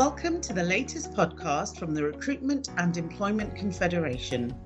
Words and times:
Welcome 0.00 0.40
to 0.40 0.54
the 0.54 0.62
latest 0.62 1.12
podcast 1.12 1.78
from 1.78 1.94
the 1.94 2.02
Recruitment 2.02 2.70
and 2.78 2.96
Employment 2.96 3.54
Confederation. 3.54 4.56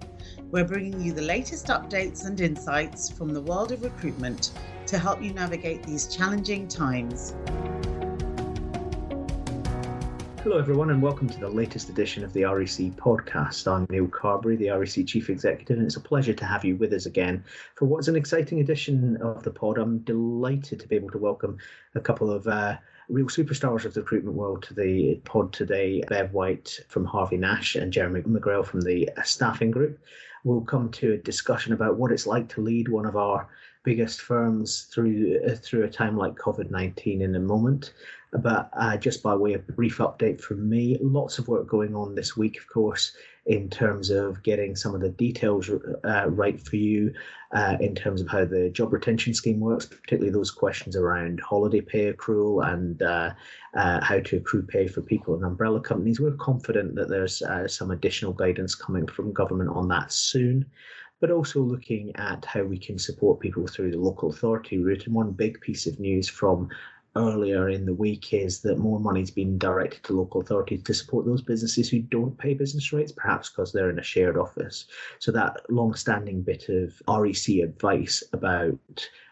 We're 0.52 0.62
bringing 0.62 1.02
you 1.02 1.12
the 1.12 1.22
latest 1.22 1.66
updates 1.66 2.24
and 2.24 2.40
insights 2.40 3.10
from 3.10 3.34
the 3.34 3.40
world 3.40 3.72
of 3.72 3.82
recruitment 3.82 4.52
to 4.86 4.96
help 4.96 5.20
you 5.20 5.32
navigate 5.32 5.82
these 5.82 6.06
challenging 6.06 6.68
times. 6.68 7.34
Hello, 10.44 10.56
everyone, 10.56 10.90
and 10.90 11.02
welcome 11.02 11.28
to 11.28 11.40
the 11.40 11.48
latest 11.48 11.88
edition 11.88 12.22
of 12.22 12.32
the 12.32 12.44
REC 12.44 12.94
podcast. 12.94 13.66
I'm 13.66 13.88
Neil 13.90 14.06
Carberry, 14.06 14.54
the 14.54 14.68
REC 14.68 15.04
Chief 15.04 15.30
Executive, 15.30 15.78
and 15.78 15.86
it's 15.86 15.96
a 15.96 16.00
pleasure 16.00 16.34
to 16.34 16.44
have 16.44 16.64
you 16.64 16.76
with 16.76 16.92
us 16.92 17.06
again 17.06 17.42
for 17.74 17.86
what's 17.86 18.06
an 18.06 18.14
exciting 18.14 18.60
edition 18.60 19.16
of 19.16 19.42
the 19.42 19.50
pod. 19.50 19.78
I'm 19.78 19.98
delighted 19.98 20.78
to 20.78 20.86
be 20.86 20.94
able 20.94 21.10
to 21.10 21.18
welcome 21.18 21.58
a 21.96 22.00
couple 22.00 22.30
of 22.30 22.46
uh, 22.46 22.76
real 23.08 23.26
superstars 23.26 23.84
of 23.84 23.94
the 23.94 24.00
recruitment 24.00 24.36
world 24.36 24.62
to 24.62 24.74
the 24.74 25.16
pod 25.24 25.52
today 25.52 26.02
Bev 26.08 26.32
White 26.32 26.80
from 26.88 27.04
Harvey 27.04 27.36
Nash 27.36 27.74
and 27.74 27.92
Jeremy 27.92 28.22
McGrail 28.22 28.64
from 28.64 28.80
the 28.80 29.10
staffing 29.24 29.70
group. 29.70 29.98
We'll 30.44 30.62
come 30.62 30.90
to 30.92 31.12
a 31.12 31.18
discussion 31.18 31.72
about 31.72 31.96
what 31.96 32.12
it's 32.12 32.26
like 32.26 32.48
to 32.50 32.60
lead 32.60 32.88
one 32.88 33.06
of 33.06 33.16
our 33.16 33.48
biggest 33.82 34.22
firms 34.22 34.82
through 34.82 35.40
uh, 35.46 35.54
through 35.54 35.84
a 35.84 35.90
time 35.90 36.16
like 36.16 36.34
COVID 36.36 36.70
nineteen 36.70 37.22
in 37.22 37.34
a 37.34 37.40
moment. 37.40 37.92
But 38.40 38.70
uh, 38.72 38.96
just 38.96 39.22
by 39.22 39.34
way 39.36 39.52
of 39.54 39.66
brief 39.68 39.98
update 39.98 40.40
from 40.40 40.68
me, 40.68 40.98
lots 41.00 41.38
of 41.38 41.46
work 41.46 41.68
going 41.68 41.94
on 41.94 42.14
this 42.14 42.36
week, 42.36 42.58
of 42.58 42.66
course, 42.68 43.12
in 43.46 43.70
terms 43.70 44.10
of 44.10 44.42
getting 44.42 44.74
some 44.74 44.94
of 44.94 45.00
the 45.00 45.10
details 45.10 45.70
uh, 46.04 46.28
right 46.28 46.60
for 46.60 46.76
you, 46.76 47.12
uh, 47.52 47.76
in 47.80 47.94
terms 47.94 48.20
of 48.20 48.28
how 48.28 48.44
the 48.44 48.70
job 48.70 48.92
retention 48.92 49.34
scheme 49.34 49.60
works, 49.60 49.86
particularly 49.86 50.32
those 50.32 50.50
questions 50.50 50.96
around 50.96 51.40
holiday 51.40 51.80
pay 51.80 52.12
accrual 52.12 52.66
and 52.72 53.02
uh, 53.02 53.32
uh, 53.74 54.02
how 54.02 54.18
to 54.18 54.38
accrue 54.38 54.62
pay 54.62 54.88
for 54.88 55.02
people 55.02 55.36
in 55.36 55.44
umbrella 55.44 55.80
companies. 55.80 56.18
We're 56.18 56.32
confident 56.32 56.96
that 56.96 57.08
there's 57.08 57.40
uh, 57.42 57.68
some 57.68 57.92
additional 57.92 58.32
guidance 58.32 58.74
coming 58.74 59.06
from 59.06 59.32
government 59.32 59.70
on 59.70 59.88
that 59.88 60.10
soon 60.12 60.66
but 61.20 61.30
also 61.30 61.60
looking 61.60 62.14
at 62.16 62.44
how 62.44 62.62
we 62.62 62.76
can 62.76 62.98
support 62.98 63.40
people 63.40 63.66
through 63.66 63.90
the 63.90 63.96
local 63.96 64.28
authority 64.28 64.76
route. 64.76 65.06
And 65.06 65.14
one 65.14 65.30
big 65.30 65.58
piece 65.62 65.86
of 65.86 65.98
news 65.98 66.28
from 66.28 66.68
earlier 67.16 67.68
in 67.68 67.86
the 67.86 67.94
week 67.94 68.32
is 68.32 68.60
that 68.62 68.78
more 68.78 68.98
money's 68.98 69.30
been 69.30 69.58
directed 69.58 70.02
to 70.04 70.12
local 70.12 70.40
authorities 70.40 70.82
to 70.82 70.94
support 70.94 71.26
those 71.26 71.42
businesses 71.42 71.88
who 71.88 72.00
don't 72.00 72.36
pay 72.38 72.54
business 72.54 72.92
rates, 72.92 73.12
perhaps 73.12 73.50
because 73.50 73.72
they're 73.72 73.90
in 73.90 73.98
a 73.98 74.02
shared 74.02 74.36
office. 74.36 74.86
So 75.18 75.32
that 75.32 75.60
long-standing 75.70 76.42
bit 76.42 76.68
of 76.68 77.00
REC 77.08 77.62
advice 77.62 78.22
about 78.32 78.78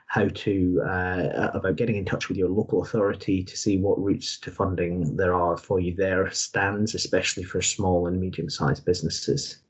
how 0.06 0.28
to 0.28 0.82
uh, 0.86 1.50
about 1.54 1.76
getting 1.76 1.96
in 1.96 2.04
touch 2.04 2.28
with 2.28 2.36
your 2.36 2.50
local 2.50 2.82
authority 2.82 3.42
to 3.42 3.56
see 3.56 3.78
what 3.78 3.98
routes 3.98 4.38
to 4.40 4.50
funding 4.50 5.16
there 5.16 5.32
are 5.32 5.56
for 5.56 5.80
you 5.80 5.94
there 5.94 6.30
stands, 6.30 6.94
especially 6.94 7.42
for 7.42 7.62
small 7.62 8.06
and 8.06 8.20
medium-sized 8.20 8.84
businesses. 8.84 9.60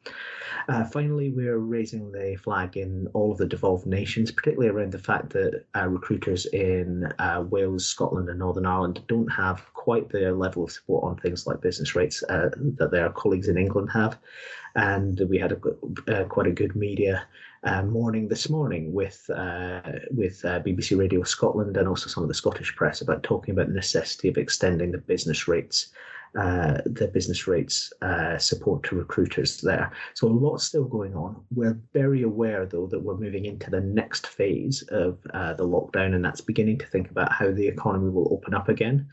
Uh, 0.68 0.84
finally, 0.84 1.30
we're 1.30 1.58
raising 1.58 2.10
the 2.12 2.36
flag 2.36 2.76
in 2.76 3.08
all 3.14 3.32
of 3.32 3.38
the 3.38 3.46
devolved 3.46 3.86
nations, 3.86 4.30
particularly 4.30 4.68
around 4.68 4.92
the 4.92 4.98
fact 4.98 5.30
that 5.30 5.64
uh, 5.76 5.88
recruiters 5.88 6.46
in 6.46 7.04
uh, 7.18 7.44
Wales, 7.48 7.86
Scotland, 7.86 8.28
and 8.28 8.38
Northern 8.38 8.66
Ireland 8.66 9.02
don't 9.08 9.28
have 9.28 9.72
quite 9.74 10.08
the 10.08 10.32
level 10.32 10.64
of 10.64 10.72
support 10.72 11.04
on 11.04 11.16
things 11.16 11.46
like 11.46 11.60
business 11.60 11.94
rates 11.94 12.22
uh, 12.28 12.50
that 12.78 12.90
their 12.90 13.10
colleagues 13.10 13.48
in 13.48 13.58
England 13.58 13.90
have. 13.92 14.18
And 14.74 15.20
we 15.28 15.38
had 15.38 15.52
a, 15.52 16.12
uh, 16.12 16.24
quite 16.24 16.46
a 16.46 16.52
good 16.52 16.74
media 16.76 17.26
uh, 17.64 17.82
morning 17.82 18.26
this 18.26 18.48
morning 18.48 18.92
with 18.92 19.30
with 20.10 20.42
BBC 20.42 20.98
Radio 20.98 21.22
Scotland 21.22 21.76
and 21.76 21.86
also 21.86 22.08
some 22.08 22.24
of 22.24 22.28
the 22.28 22.34
Scottish 22.34 22.74
press 22.74 23.00
about 23.00 23.22
talking 23.22 23.52
about 23.52 23.68
the 23.68 23.74
necessity 23.74 24.28
of 24.28 24.36
extending 24.36 24.90
the 24.90 24.98
business 24.98 25.46
rates 25.46 25.92
uh, 26.38 26.78
the 26.86 27.08
business 27.08 27.46
rates 27.46 27.92
uh, 28.00 28.38
support 28.38 28.82
to 28.84 28.96
recruiters 28.96 29.60
there. 29.60 29.92
So 30.14 30.26
a 30.26 30.30
lot 30.30 30.58
still 30.58 30.84
going 30.84 31.14
on. 31.14 31.42
We're 31.54 31.78
very 31.92 32.22
aware, 32.22 32.64
though, 32.64 32.86
that 32.86 33.02
we're 33.02 33.18
moving 33.18 33.44
into 33.44 33.70
the 33.70 33.80
next 33.80 34.26
phase 34.26 34.82
of 34.88 35.18
uh, 35.34 35.54
the 35.54 35.66
lockdown, 35.66 36.14
and 36.14 36.24
that's 36.24 36.40
beginning 36.40 36.78
to 36.78 36.86
think 36.86 37.10
about 37.10 37.32
how 37.32 37.50
the 37.50 37.66
economy 37.66 38.10
will 38.10 38.32
open 38.32 38.54
up 38.54 38.68
again. 38.68 39.08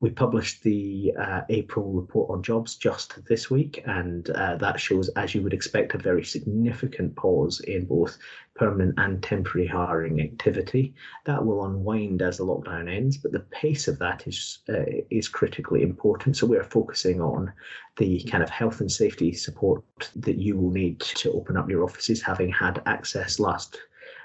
We 0.00 0.08
published 0.08 0.62
the 0.62 1.12
uh, 1.18 1.42
April 1.50 1.92
report 1.92 2.30
on 2.30 2.42
jobs 2.42 2.76
just 2.76 3.22
this 3.26 3.50
week, 3.50 3.82
and 3.84 4.30
uh, 4.30 4.56
that 4.56 4.80
shows, 4.80 5.10
as 5.10 5.34
you 5.34 5.42
would 5.42 5.52
expect, 5.52 5.94
a 5.94 5.98
very 5.98 6.24
significant 6.24 7.14
pause 7.16 7.60
in 7.60 7.84
both 7.84 8.16
permanent 8.54 8.94
and 8.96 9.22
temporary 9.22 9.66
hiring 9.66 10.22
activity. 10.22 10.94
That 11.26 11.44
will 11.44 11.66
unwind 11.66 12.22
as 12.22 12.38
the 12.38 12.46
lockdown 12.46 12.90
ends, 12.90 13.18
but 13.18 13.32
the 13.32 13.46
pace 13.50 13.88
of 13.88 13.98
that 13.98 14.26
is 14.26 14.60
uh, 14.70 14.84
is 15.10 15.28
critically 15.28 15.82
important. 15.82 16.34
So 16.38 16.46
we 16.46 16.56
are 16.56 16.64
focusing 16.64 17.20
on 17.20 17.52
the 17.98 18.22
kind 18.22 18.42
of 18.42 18.48
health 18.48 18.80
and 18.80 18.90
safety 18.90 19.34
support 19.34 19.84
that 20.16 20.36
you 20.36 20.56
will 20.56 20.70
need 20.70 21.00
to 21.00 21.30
open 21.32 21.58
up 21.58 21.68
your 21.68 21.84
offices, 21.84 22.22
having 22.22 22.50
had 22.50 22.80
access 22.86 23.38
last 23.38 23.78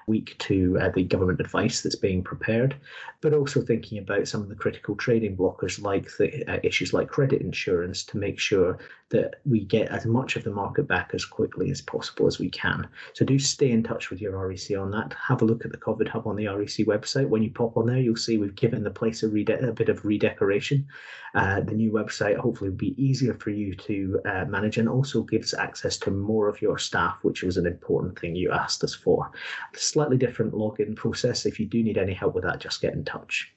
week 0.07 0.35
to 0.39 0.77
uh, 0.79 0.89
the 0.89 1.03
government 1.03 1.39
advice 1.39 1.81
that's 1.81 1.95
being 1.95 2.23
prepared, 2.23 2.75
but 3.21 3.33
also 3.33 3.61
thinking 3.61 3.97
about 3.97 4.27
some 4.27 4.41
of 4.41 4.49
the 4.49 4.55
critical 4.55 4.95
trading 4.95 5.35
blockers 5.35 5.81
like 5.81 6.15
the 6.17 6.43
uh, 6.51 6.59
issues 6.63 6.93
like 6.93 7.07
credit 7.07 7.41
insurance 7.41 8.03
to 8.03 8.17
make 8.17 8.39
sure 8.39 8.77
that 9.09 9.35
we 9.45 9.63
get 9.63 9.87
as 9.89 10.05
much 10.05 10.35
of 10.35 10.43
the 10.43 10.51
market 10.51 10.87
back 10.87 11.11
as 11.13 11.23
quickly 11.23 11.69
as 11.69 11.81
possible 11.81 12.27
as 12.27 12.39
we 12.39 12.49
can. 12.49 12.87
So 13.13 13.23
do 13.23 13.37
stay 13.37 13.71
in 13.71 13.83
touch 13.83 14.09
with 14.09 14.19
your 14.19 14.37
REC 14.47 14.77
on 14.77 14.91
that. 14.91 15.13
Have 15.27 15.41
a 15.41 15.45
look 15.45 15.63
at 15.63 15.71
the 15.71 15.77
COVID 15.77 16.07
Hub 16.07 16.27
on 16.27 16.35
the 16.35 16.47
REC 16.47 16.87
website. 16.87 17.29
When 17.29 17.43
you 17.43 17.51
pop 17.51 17.77
on 17.77 17.85
there, 17.85 17.99
you'll 17.99 18.15
see 18.15 18.37
we've 18.37 18.55
given 18.55 18.83
the 18.83 18.89
place 18.89 19.23
a, 19.23 19.29
rede- 19.29 19.49
a 19.49 19.71
bit 19.71 19.89
of 19.89 20.05
redecoration. 20.05 20.87
Uh, 21.35 21.59
the 21.61 21.73
new 21.73 21.91
website 21.91 22.37
hopefully 22.37 22.69
will 22.69 22.77
be 22.77 23.01
easier 23.03 23.33
for 23.33 23.49
you 23.49 23.75
to 23.75 24.19
uh, 24.25 24.45
manage 24.45 24.77
and 24.77 24.87
also 24.87 25.21
gives 25.21 25.53
access 25.53 25.97
to 25.97 26.09
more 26.09 26.47
of 26.47 26.61
your 26.61 26.77
staff, 26.77 27.17
which 27.23 27.43
was 27.43 27.57
an 27.57 27.65
important 27.65 28.17
thing 28.17 28.35
you 28.35 28.51
asked 28.51 28.83
us 28.83 28.95
for. 28.95 29.29
Slightly 29.95 30.17
different 30.17 30.53
login 30.53 30.93
process. 30.93 31.45
If 31.45 31.57
you 31.57 31.65
do 31.65 31.81
need 31.81 31.97
any 31.97 32.13
help 32.13 32.35
with 32.35 32.43
that, 32.43 32.59
just 32.59 32.81
get 32.81 32.93
in 32.93 33.05
touch. 33.05 33.49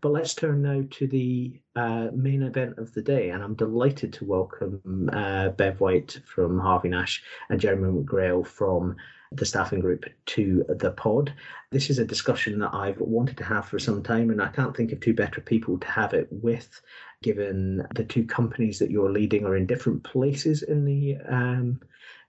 But 0.00 0.12
let's 0.12 0.34
turn 0.34 0.62
now 0.62 0.84
to 0.90 1.06
the 1.06 1.60
uh, 1.76 2.08
main 2.14 2.42
event 2.42 2.78
of 2.78 2.94
the 2.94 3.02
day, 3.02 3.28
and 3.28 3.44
I'm 3.44 3.54
delighted 3.54 4.10
to 4.14 4.24
welcome 4.24 5.10
uh, 5.12 5.50
Bev 5.50 5.80
White 5.80 6.18
from 6.24 6.58
Harvey 6.58 6.88
Nash 6.88 7.22
and 7.50 7.60
Jeremy 7.60 7.92
McGrail 7.92 8.46
from 8.46 8.96
the 9.32 9.44
staffing 9.44 9.80
group 9.80 10.06
to 10.34 10.64
the 10.70 10.92
pod. 10.92 11.34
This 11.70 11.90
is 11.90 11.98
a 11.98 12.06
discussion 12.06 12.58
that 12.60 12.72
I've 12.72 13.00
wanted 13.00 13.36
to 13.36 13.44
have 13.44 13.66
for 13.66 13.78
some 13.78 14.02
time, 14.02 14.30
and 14.30 14.40
I 14.40 14.48
can't 14.48 14.74
think 14.74 14.92
of 14.92 15.00
two 15.00 15.12
better 15.12 15.42
people 15.42 15.78
to 15.78 15.86
have 15.88 16.14
it 16.14 16.26
with, 16.30 16.80
given 17.22 17.86
the 17.94 18.04
two 18.04 18.24
companies 18.24 18.78
that 18.78 18.90
you're 18.90 19.12
leading 19.12 19.44
are 19.44 19.56
in 19.56 19.66
different 19.66 20.04
places 20.04 20.62
in 20.62 20.86
the 20.86 21.18
um, 21.28 21.80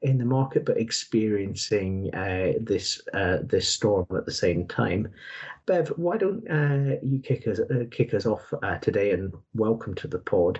in 0.03 0.17
the 0.17 0.25
market, 0.25 0.65
but 0.65 0.77
experiencing 0.77 2.13
uh, 2.13 2.53
this 2.59 3.01
uh, 3.13 3.37
this 3.41 3.67
storm 3.67 4.05
at 4.15 4.25
the 4.25 4.31
same 4.31 4.67
time. 4.67 5.07
Bev, 5.65 5.87
why 5.95 6.17
don't 6.17 6.45
uh, 6.49 6.97
you 7.01 7.19
kick 7.19 7.47
us 7.47 7.59
uh, 7.59 7.85
kick 7.89 8.13
us 8.13 8.25
off 8.25 8.53
uh, 8.61 8.77
today 8.79 9.11
and 9.11 9.33
welcome 9.55 9.95
to 9.95 10.07
the 10.07 10.19
pod? 10.19 10.59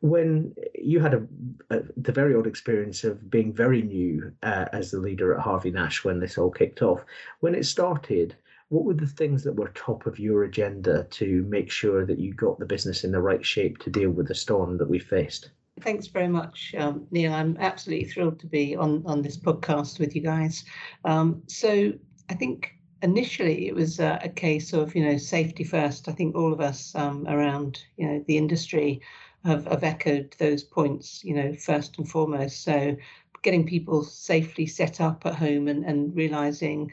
When 0.00 0.54
you 0.74 1.00
had 1.00 1.14
a, 1.14 1.26
a 1.70 1.82
the 1.96 2.12
very 2.12 2.34
odd 2.36 2.46
experience 2.46 3.02
of 3.02 3.28
being 3.30 3.52
very 3.52 3.82
new 3.82 4.32
uh, 4.44 4.66
as 4.72 4.92
the 4.92 5.00
leader 5.00 5.34
at 5.34 5.40
Harvey 5.40 5.72
Nash 5.72 6.04
when 6.04 6.20
this 6.20 6.38
all 6.38 6.50
kicked 6.50 6.82
off, 6.82 7.04
when 7.40 7.56
it 7.56 7.66
started, 7.66 8.36
what 8.68 8.84
were 8.84 8.94
the 8.94 9.06
things 9.06 9.42
that 9.42 9.56
were 9.56 9.68
top 9.68 10.06
of 10.06 10.20
your 10.20 10.44
agenda 10.44 11.04
to 11.10 11.42
make 11.48 11.70
sure 11.70 12.06
that 12.06 12.18
you 12.20 12.32
got 12.32 12.60
the 12.60 12.66
business 12.66 13.02
in 13.02 13.10
the 13.10 13.20
right 13.20 13.44
shape 13.44 13.78
to 13.78 13.90
deal 13.90 14.10
with 14.10 14.28
the 14.28 14.34
storm 14.34 14.78
that 14.78 14.88
we 14.88 15.00
faced? 15.00 15.50
Thanks 15.80 16.06
very 16.06 16.28
much, 16.28 16.74
um, 16.78 17.06
Neil. 17.10 17.32
I'm 17.32 17.56
absolutely 17.58 18.08
thrilled 18.08 18.38
to 18.40 18.46
be 18.46 18.76
on 18.76 19.02
on 19.06 19.22
this 19.22 19.36
podcast 19.36 19.98
with 19.98 20.14
you 20.14 20.22
guys. 20.22 20.64
Um, 21.04 21.42
so 21.48 21.92
I 22.30 22.34
think 22.34 22.74
initially 23.02 23.66
it 23.68 23.74
was 23.74 23.98
uh, 24.00 24.18
a 24.22 24.28
case 24.28 24.72
of 24.72 24.94
you 24.94 25.04
know 25.04 25.16
safety 25.16 25.64
first. 25.64 26.08
I 26.08 26.12
think 26.12 26.36
all 26.36 26.52
of 26.52 26.60
us 26.60 26.94
um, 26.94 27.26
around 27.28 27.82
you 27.96 28.06
know 28.06 28.24
the 28.26 28.36
industry 28.36 29.00
have, 29.44 29.66
have 29.66 29.82
echoed 29.84 30.34
those 30.38 30.62
points. 30.62 31.24
You 31.24 31.34
know 31.34 31.52
first 31.54 31.98
and 31.98 32.08
foremost. 32.08 32.62
So 32.62 32.96
getting 33.42 33.66
people 33.66 34.04
safely 34.04 34.66
set 34.66 35.00
up 35.00 35.26
at 35.26 35.34
home 35.34 35.68
and 35.68 35.84
and 35.84 36.14
realizing. 36.14 36.92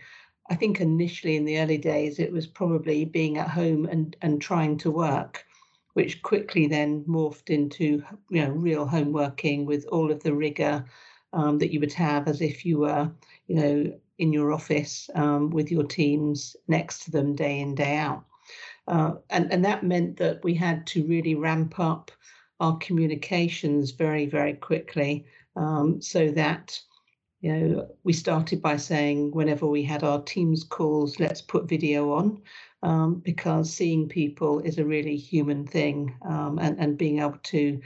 I 0.49 0.55
think 0.55 0.81
initially 0.81 1.37
in 1.37 1.45
the 1.45 1.59
early 1.59 1.77
days 1.77 2.19
it 2.19 2.31
was 2.31 2.45
probably 2.47 3.05
being 3.05 3.37
at 3.37 3.49
home 3.49 3.85
and 3.85 4.15
and 4.21 4.41
trying 4.41 4.77
to 4.79 4.91
work 4.91 5.45
which 5.93 6.21
quickly 6.21 6.67
then 6.67 7.03
morphed 7.05 7.49
into 7.49 8.03
you 8.29 8.45
know 8.45 8.51
real 8.51 8.85
home 8.85 9.11
working 9.11 9.65
with 9.65 9.85
all 9.91 10.11
of 10.11 10.21
the 10.23 10.33
rigor 10.33 10.85
um, 11.33 11.57
that 11.59 11.71
you 11.71 11.79
would 11.79 11.93
have 11.93 12.27
as 12.27 12.41
if 12.41 12.65
you 12.65 12.79
were 12.79 13.09
you 13.47 13.55
know 13.55 13.99
in 14.17 14.31
your 14.31 14.53
office 14.53 15.09
um, 15.15 15.49
with 15.49 15.71
your 15.71 15.83
teams 15.83 16.55
next 16.67 17.03
to 17.03 17.11
them 17.11 17.35
day 17.35 17.59
in, 17.59 17.73
day 17.73 17.97
out. 17.97 18.23
Uh, 18.87 19.13
and, 19.31 19.51
and 19.51 19.65
that 19.65 19.83
meant 19.83 20.17
that 20.17 20.43
we 20.43 20.53
had 20.53 20.85
to 20.85 21.05
really 21.07 21.33
ramp 21.33 21.79
up 21.79 22.11
our 22.59 22.77
communications 22.77 23.91
very, 23.91 24.27
very 24.27 24.53
quickly 24.53 25.25
um, 25.55 25.99
so 26.01 26.29
that 26.31 26.79
you 27.41 27.51
know 27.51 27.87
we 28.03 28.13
started 28.13 28.61
by 28.61 28.77
saying 28.77 29.31
whenever 29.31 29.65
we 29.65 29.81
had 29.81 30.03
our 30.03 30.21
teams 30.21 30.63
calls 30.63 31.19
let's 31.19 31.41
put 31.41 31.67
video 31.67 32.13
on 32.13 32.39
um, 32.83 33.15
because 33.15 33.71
seeing 33.71 34.07
people 34.07 34.59
is 34.59 34.77
a 34.77 34.85
really 34.85 35.15
human 35.17 35.65
thing, 35.65 36.15
um, 36.23 36.59
and 36.59 36.79
and 36.79 36.97
being 36.97 37.19
able 37.19 37.39
to, 37.43 37.79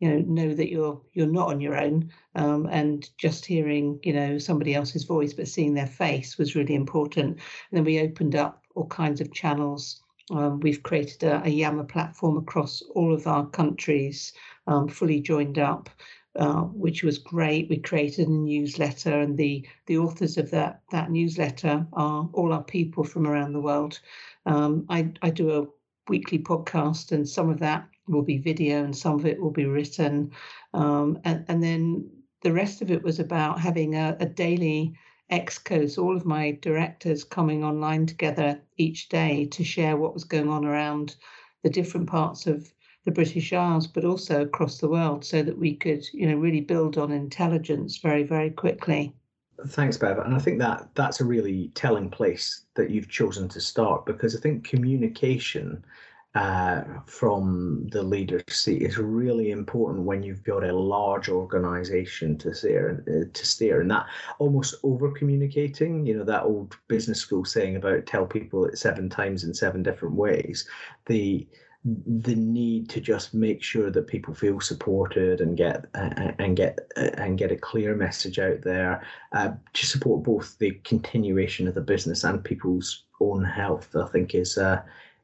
you 0.00 0.08
know, 0.08 0.18
know 0.18 0.54
that 0.54 0.70
you're 0.70 1.00
you're 1.12 1.26
not 1.26 1.48
on 1.48 1.60
your 1.60 1.76
own, 1.76 2.10
um, 2.34 2.66
and 2.70 3.08
just 3.18 3.44
hearing 3.44 3.98
you 4.02 4.12
know 4.12 4.38
somebody 4.38 4.74
else's 4.74 5.04
voice 5.04 5.32
but 5.34 5.48
seeing 5.48 5.74
their 5.74 5.86
face 5.86 6.38
was 6.38 6.54
really 6.54 6.74
important. 6.74 7.26
And 7.36 7.40
then 7.72 7.84
we 7.84 8.00
opened 8.00 8.36
up 8.36 8.62
all 8.74 8.86
kinds 8.86 9.20
of 9.20 9.32
channels. 9.32 10.02
Um, 10.30 10.60
we've 10.60 10.82
created 10.82 11.22
a, 11.22 11.42
a 11.44 11.48
Yammer 11.48 11.84
platform 11.84 12.36
across 12.36 12.82
all 12.94 13.14
of 13.14 13.26
our 13.26 13.46
countries, 13.46 14.32
um, 14.66 14.88
fully 14.88 15.20
joined 15.20 15.58
up. 15.58 15.88
Uh, 16.38 16.64
which 16.64 17.02
was 17.02 17.16
great. 17.16 17.70
We 17.70 17.78
created 17.78 18.28
a 18.28 18.30
newsletter, 18.30 19.20
and 19.20 19.38
the 19.38 19.66
the 19.86 19.96
authors 19.96 20.36
of 20.36 20.50
that 20.50 20.82
that 20.90 21.10
newsletter 21.10 21.86
are 21.94 22.28
all 22.34 22.52
our 22.52 22.64
people 22.64 23.04
from 23.04 23.26
around 23.26 23.54
the 23.54 23.60
world. 23.60 23.98
Um, 24.44 24.84
I 24.90 25.12
I 25.22 25.30
do 25.30 25.50
a 25.50 25.66
weekly 26.10 26.38
podcast, 26.38 27.12
and 27.12 27.26
some 27.26 27.48
of 27.48 27.58
that 27.60 27.88
will 28.06 28.22
be 28.22 28.36
video, 28.36 28.84
and 28.84 28.94
some 28.94 29.14
of 29.14 29.24
it 29.24 29.40
will 29.40 29.50
be 29.50 29.64
written, 29.64 30.30
um, 30.74 31.18
and 31.24 31.46
and 31.48 31.62
then 31.62 32.10
the 32.42 32.52
rest 32.52 32.82
of 32.82 32.90
it 32.90 33.02
was 33.02 33.18
about 33.18 33.58
having 33.58 33.94
a, 33.94 34.14
a 34.20 34.26
daily 34.26 34.94
excos, 35.32 35.96
all 35.96 36.14
of 36.14 36.26
my 36.26 36.58
directors 36.60 37.24
coming 37.24 37.64
online 37.64 38.04
together 38.04 38.60
each 38.76 39.08
day 39.08 39.46
to 39.46 39.64
share 39.64 39.96
what 39.96 40.12
was 40.12 40.24
going 40.24 40.50
on 40.50 40.66
around 40.66 41.16
the 41.62 41.70
different 41.70 42.08
parts 42.08 42.46
of 42.46 42.72
the 43.06 43.12
British 43.12 43.52
Isles, 43.52 43.86
but 43.86 44.04
also 44.04 44.42
across 44.42 44.78
the 44.78 44.88
world, 44.88 45.24
so 45.24 45.42
that 45.42 45.56
we 45.56 45.74
could, 45.74 46.04
you 46.12 46.28
know, 46.28 46.36
really 46.36 46.60
build 46.60 46.98
on 46.98 47.12
intelligence 47.12 47.96
very, 47.98 48.24
very 48.24 48.50
quickly. 48.50 49.14
Thanks, 49.68 49.96
Bev. 49.96 50.18
And 50.18 50.34
I 50.34 50.38
think 50.38 50.58
that 50.58 50.90
that's 50.94 51.20
a 51.20 51.24
really 51.24 51.70
telling 51.74 52.10
place 52.10 52.66
that 52.74 52.90
you've 52.90 53.08
chosen 53.08 53.48
to 53.48 53.60
start 53.60 54.04
because 54.04 54.36
I 54.36 54.40
think 54.40 54.68
communication 54.68 55.82
uh, 56.34 56.82
from 57.06 57.88
the 57.92 58.02
leader 58.02 58.42
seat 58.50 58.82
is 58.82 58.98
really 58.98 59.52
important 59.52 60.04
when 60.04 60.22
you've 60.22 60.44
got 60.44 60.64
a 60.64 60.76
large 60.76 61.30
organization 61.30 62.36
to 62.36 62.54
steer 62.54 63.02
uh, 63.08 63.32
to 63.32 63.46
steer 63.46 63.80
and 63.80 63.90
that 63.90 64.04
almost 64.38 64.74
over 64.82 65.10
communicating 65.12 66.04
you 66.04 66.14
know 66.14 66.24
that 66.24 66.42
old 66.42 66.76
business 66.88 67.20
school 67.20 67.42
saying 67.46 67.76
about 67.76 68.04
tell 68.04 68.26
people 68.26 68.66
it 68.66 68.76
seven 68.76 69.08
times 69.08 69.44
in 69.44 69.54
seven 69.54 69.82
different 69.82 70.14
ways 70.14 70.68
the 71.06 71.46
the 71.86 72.34
need 72.34 72.88
to 72.88 73.00
just 73.00 73.32
make 73.32 73.62
sure 73.62 73.90
that 73.90 74.08
people 74.08 74.34
feel 74.34 74.60
supported 74.60 75.40
and 75.40 75.56
get 75.56 75.84
uh, 75.94 76.32
and 76.38 76.56
get 76.56 76.80
uh, 76.96 77.10
and 77.16 77.38
get 77.38 77.52
a 77.52 77.56
clear 77.56 77.94
message 77.94 78.40
out 78.40 78.62
there 78.62 79.04
uh, 79.32 79.52
to 79.72 79.86
support 79.86 80.24
both 80.24 80.58
the 80.58 80.72
continuation 80.82 81.68
of 81.68 81.74
the 81.74 81.80
business 81.80 82.24
and 82.24 82.42
people's 82.42 83.04
own 83.20 83.44
health. 83.44 83.94
I 83.94 84.06
think 84.08 84.34
is 84.34 84.58
uh, 84.58 84.82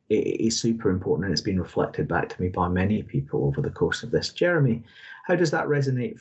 is 0.08 0.60
super 0.60 0.90
important, 0.90 1.24
and 1.24 1.32
it's 1.32 1.40
been 1.40 1.60
reflected 1.60 2.06
back 2.06 2.28
to 2.28 2.40
me 2.40 2.48
by 2.48 2.68
many 2.68 3.02
people 3.02 3.44
over 3.44 3.60
the 3.60 3.70
course 3.70 4.04
of 4.04 4.12
this. 4.12 4.28
Jeremy, 4.28 4.84
how 5.26 5.34
does 5.34 5.50
that 5.50 5.66
resonate 5.66 6.20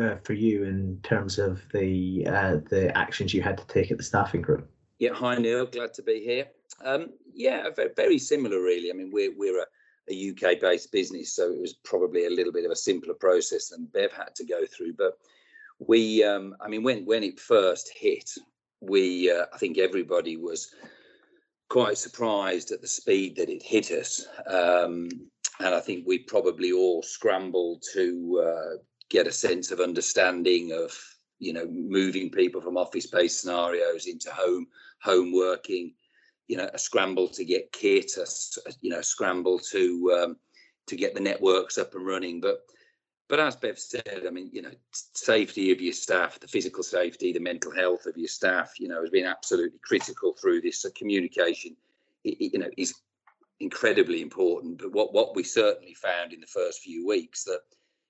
uh, 0.00 0.16
for 0.22 0.32
you 0.32 0.64
in 0.64 0.98
terms 1.02 1.38
of 1.38 1.62
the 1.74 2.26
uh, 2.26 2.56
the 2.70 2.96
actions 2.96 3.34
you 3.34 3.42
had 3.42 3.58
to 3.58 3.66
take 3.66 3.90
at 3.90 3.98
the 3.98 4.04
staffing 4.04 4.40
group? 4.40 4.66
Yeah, 4.98 5.12
hi 5.12 5.36
Neil, 5.36 5.66
glad 5.66 5.92
to 5.94 6.02
be 6.02 6.24
here. 6.24 6.46
Um, 6.82 7.10
yeah, 7.34 7.68
very 7.96 8.18
similar, 8.18 8.62
really. 8.62 8.90
I 8.90 8.94
mean, 8.94 9.10
we're 9.12 9.36
we're 9.36 9.60
a, 9.60 9.66
a 10.10 10.30
UK 10.30 10.60
based 10.60 10.92
business, 10.92 11.34
so 11.34 11.50
it 11.50 11.60
was 11.60 11.74
probably 11.84 12.26
a 12.26 12.30
little 12.30 12.52
bit 12.52 12.64
of 12.64 12.70
a 12.70 12.76
simpler 12.76 13.14
process 13.14 13.68
than 13.68 13.86
Bev 13.86 14.12
had 14.12 14.34
to 14.36 14.44
go 14.44 14.64
through. 14.66 14.94
But 14.94 15.18
we, 15.78 16.22
um, 16.22 16.54
I 16.60 16.68
mean, 16.68 16.82
when 16.82 17.04
when 17.04 17.22
it 17.22 17.40
first 17.40 17.90
hit, 17.94 18.30
we, 18.80 19.30
uh, 19.30 19.46
I 19.52 19.58
think 19.58 19.78
everybody 19.78 20.36
was 20.36 20.74
quite 21.68 21.98
surprised 21.98 22.70
at 22.70 22.80
the 22.80 22.86
speed 22.86 23.36
that 23.36 23.48
it 23.48 23.62
hit 23.62 23.90
us, 23.90 24.26
um, 24.46 25.08
and 25.60 25.74
I 25.74 25.80
think 25.80 26.06
we 26.06 26.18
probably 26.18 26.72
all 26.72 27.02
scrambled 27.02 27.82
to 27.94 28.44
uh, 28.46 28.76
get 29.10 29.26
a 29.26 29.32
sense 29.32 29.70
of 29.70 29.80
understanding 29.80 30.72
of 30.72 30.96
you 31.40 31.52
know 31.52 31.66
moving 31.66 32.30
people 32.30 32.60
from 32.60 32.76
office 32.76 33.06
based 33.06 33.40
scenarios 33.40 34.06
into 34.06 34.30
home 34.30 34.66
home 35.02 35.32
working 35.32 35.92
you 36.48 36.56
know 36.56 36.68
a 36.72 36.78
scramble 36.78 37.28
to 37.28 37.44
get 37.44 37.72
kit, 37.72 38.12
a, 38.16 38.26
you 38.80 38.90
know 38.90 39.00
scramble 39.00 39.58
to 39.58 40.20
um, 40.22 40.36
to 40.86 40.96
get 40.96 41.14
the 41.14 41.20
networks 41.20 41.78
up 41.78 41.94
and 41.94 42.06
running. 42.06 42.40
But 42.40 42.64
but 43.28 43.40
as 43.40 43.56
Bev 43.56 43.78
said, 43.78 44.24
I 44.26 44.30
mean, 44.30 44.50
you 44.52 44.62
know, 44.62 44.72
safety 44.92 45.72
of 45.72 45.80
your 45.80 45.94
staff, 45.94 46.38
the 46.38 46.48
physical 46.48 46.82
safety, 46.82 47.32
the 47.32 47.40
mental 47.40 47.72
health 47.74 48.06
of 48.06 48.16
your 48.16 48.28
staff, 48.28 48.74
you 48.78 48.88
know, 48.88 49.00
has 49.00 49.10
been 49.10 49.24
absolutely 49.24 49.78
critical 49.82 50.34
through 50.34 50.60
this. 50.60 50.82
So 50.82 50.90
communication, 50.90 51.74
you 52.22 52.58
know, 52.58 52.68
is 52.76 52.94
incredibly 53.60 54.20
important. 54.20 54.78
But 54.78 54.92
what 54.92 55.14
what 55.14 55.34
we 55.34 55.42
certainly 55.42 55.94
found 55.94 56.32
in 56.32 56.40
the 56.40 56.46
first 56.46 56.82
few 56.82 57.06
weeks 57.06 57.44
that 57.44 57.60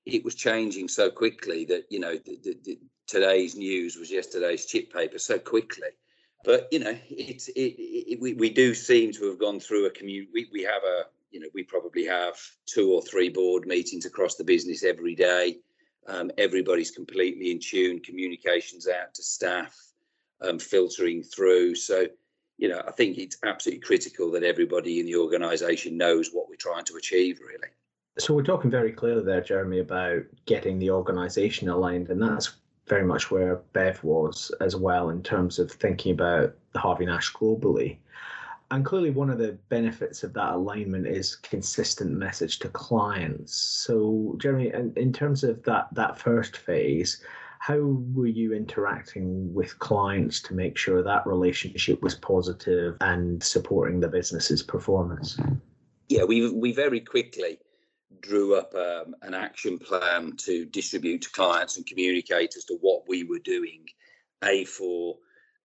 it 0.07 0.25
was 0.25 0.35
changing 0.35 0.89
so 0.89 1.11
quickly 1.11 1.65
that 1.67 1.85
you 1.91 2.01
know 2.01 2.17
the, 2.17 2.39
the, 2.43 2.59
the, 2.65 2.79
today's 3.07 3.55
news 3.55 3.97
was 3.97 4.11
yesterday's 4.11 4.67
chip 4.67 4.93
paper 4.93 5.19
so 5.19 5.39
quickly 5.39 5.89
but 6.45 6.69
you 6.71 6.79
know, 6.79 6.97
it's 7.11 7.49
it, 7.49 7.75
it, 7.79 8.21
we 8.21 8.35
we 8.35 8.51
do 8.51 8.75
seem 8.75 9.13
to 9.13 9.29
have 9.29 9.39
gone 9.39 9.59
through 9.59 9.87
a 9.87 9.91
community. 9.91 10.31
We, 10.33 10.47
we 10.53 10.63
have 10.63 10.83
a 10.85 11.05
you 11.31 11.41
know 11.41 11.49
we 11.55 11.65
probably 11.65 12.05
have 12.05 12.35
two 12.67 12.93
or 12.93 13.03
three 13.03 13.31
board 13.31 13.67
meetings 13.67 14.05
across 14.05 14.37
the 14.37 14.45
business 14.45 14.85
every 14.85 15.15
day. 15.15 15.59
Um, 16.07 16.31
everybody's 16.37 16.91
completely 16.91 17.51
in 17.51 17.59
tune. 17.59 18.01
Communications 18.01 18.87
out 18.87 19.15
to 19.15 19.23
staff, 19.23 19.75
um, 20.43 20.59
filtering 20.59 21.23
through. 21.23 21.75
So 21.75 22.07
you 22.59 22.69
know, 22.69 22.83
I 22.87 22.93
think 22.93 23.19
it's 23.19 23.39
absolutely 23.45 23.81
critical 23.81 24.31
that 24.33 24.45
everybody 24.45 25.01
in 25.01 25.07
the 25.07 25.17
organisation 25.17 25.97
knows 25.97 26.31
what 26.33 26.49
we're 26.49 26.57
trying 26.57 26.85
to 26.85 26.97
achieve. 26.97 27.41
Really. 27.41 27.69
So 28.19 28.35
we're 28.35 28.45
talking 28.45 28.71
very 28.71 28.93
clearly 28.93 29.25
there, 29.25 29.41
Jeremy, 29.41 29.81
about 29.81 30.23
getting 30.47 30.79
the 30.79 30.91
organisation 30.91 31.69
aligned, 31.69 32.11
and 32.11 32.23
that's 32.23 32.53
very 32.87 33.05
much 33.05 33.31
where 33.31 33.57
Bev 33.73 34.03
was 34.05 34.53
as 34.61 34.77
well 34.77 35.11
in 35.11 35.23
terms 35.23 35.59
of 35.59 35.71
thinking 35.71 36.13
about 36.13 36.55
Harvey 36.75 37.07
Nash 37.07 37.33
globally. 37.33 37.99
And 38.71 38.85
clearly, 38.85 39.11
one 39.11 39.31
of 39.31 39.39
the 39.39 39.59
benefits 39.69 40.25
of 40.25 40.33
that 40.35 40.55
alignment 40.55 41.07
is 41.07 41.37
consistent 41.37 42.13
message 42.13 42.59
to 42.61 42.69
clients. 42.69 43.55
So, 43.55 44.35
Jeremy, 44.39 44.73
in, 44.97 45.13
terms 45.13 45.45
of 45.45 45.63
that 45.65 45.89
that 45.93 46.19
first 46.19 46.57
phase, 46.57 47.23
how 47.59 47.79
were 48.15 48.27
you 48.27 48.53
interacting 48.53 49.53
with 49.55 49.79
clients 49.79 50.41
to 50.43 50.55
make 50.55 50.77
sure 50.77 51.03
that 51.03 51.27
relationship 51.27 52.03
was 52.03 52.15
positive 52.15 52.97
and 53.01 53.43
supporting 53.43 54.01
the 54.01 54.09
business's 54.09 54.63
performance? 54.63 55.39
Yeah, 56.09 56.25
we 56.25 56.51
we 56.51 56.73
very 56.73 57.01
quickly 57.01 57.59
drew 58.25 58.57
up 58.57 58.75
um, 58.75 59.15
an 59.23 59.35
action 59.35 59.79
plan 59.79 60.33
to 60.37 60.65
distribute 60.65 61.23
to 61.23 61.31
clients 61.31 61.77
and 61.77 61.87
communicate 61.87 62.57
as 62.57 62.65
to 62.65 62.79
what 62.81 63.03
we 63.09 63.25
were 63.25 63.39
doing, 63.39 63.87
a 64.43 64.65
for 64.65 65.17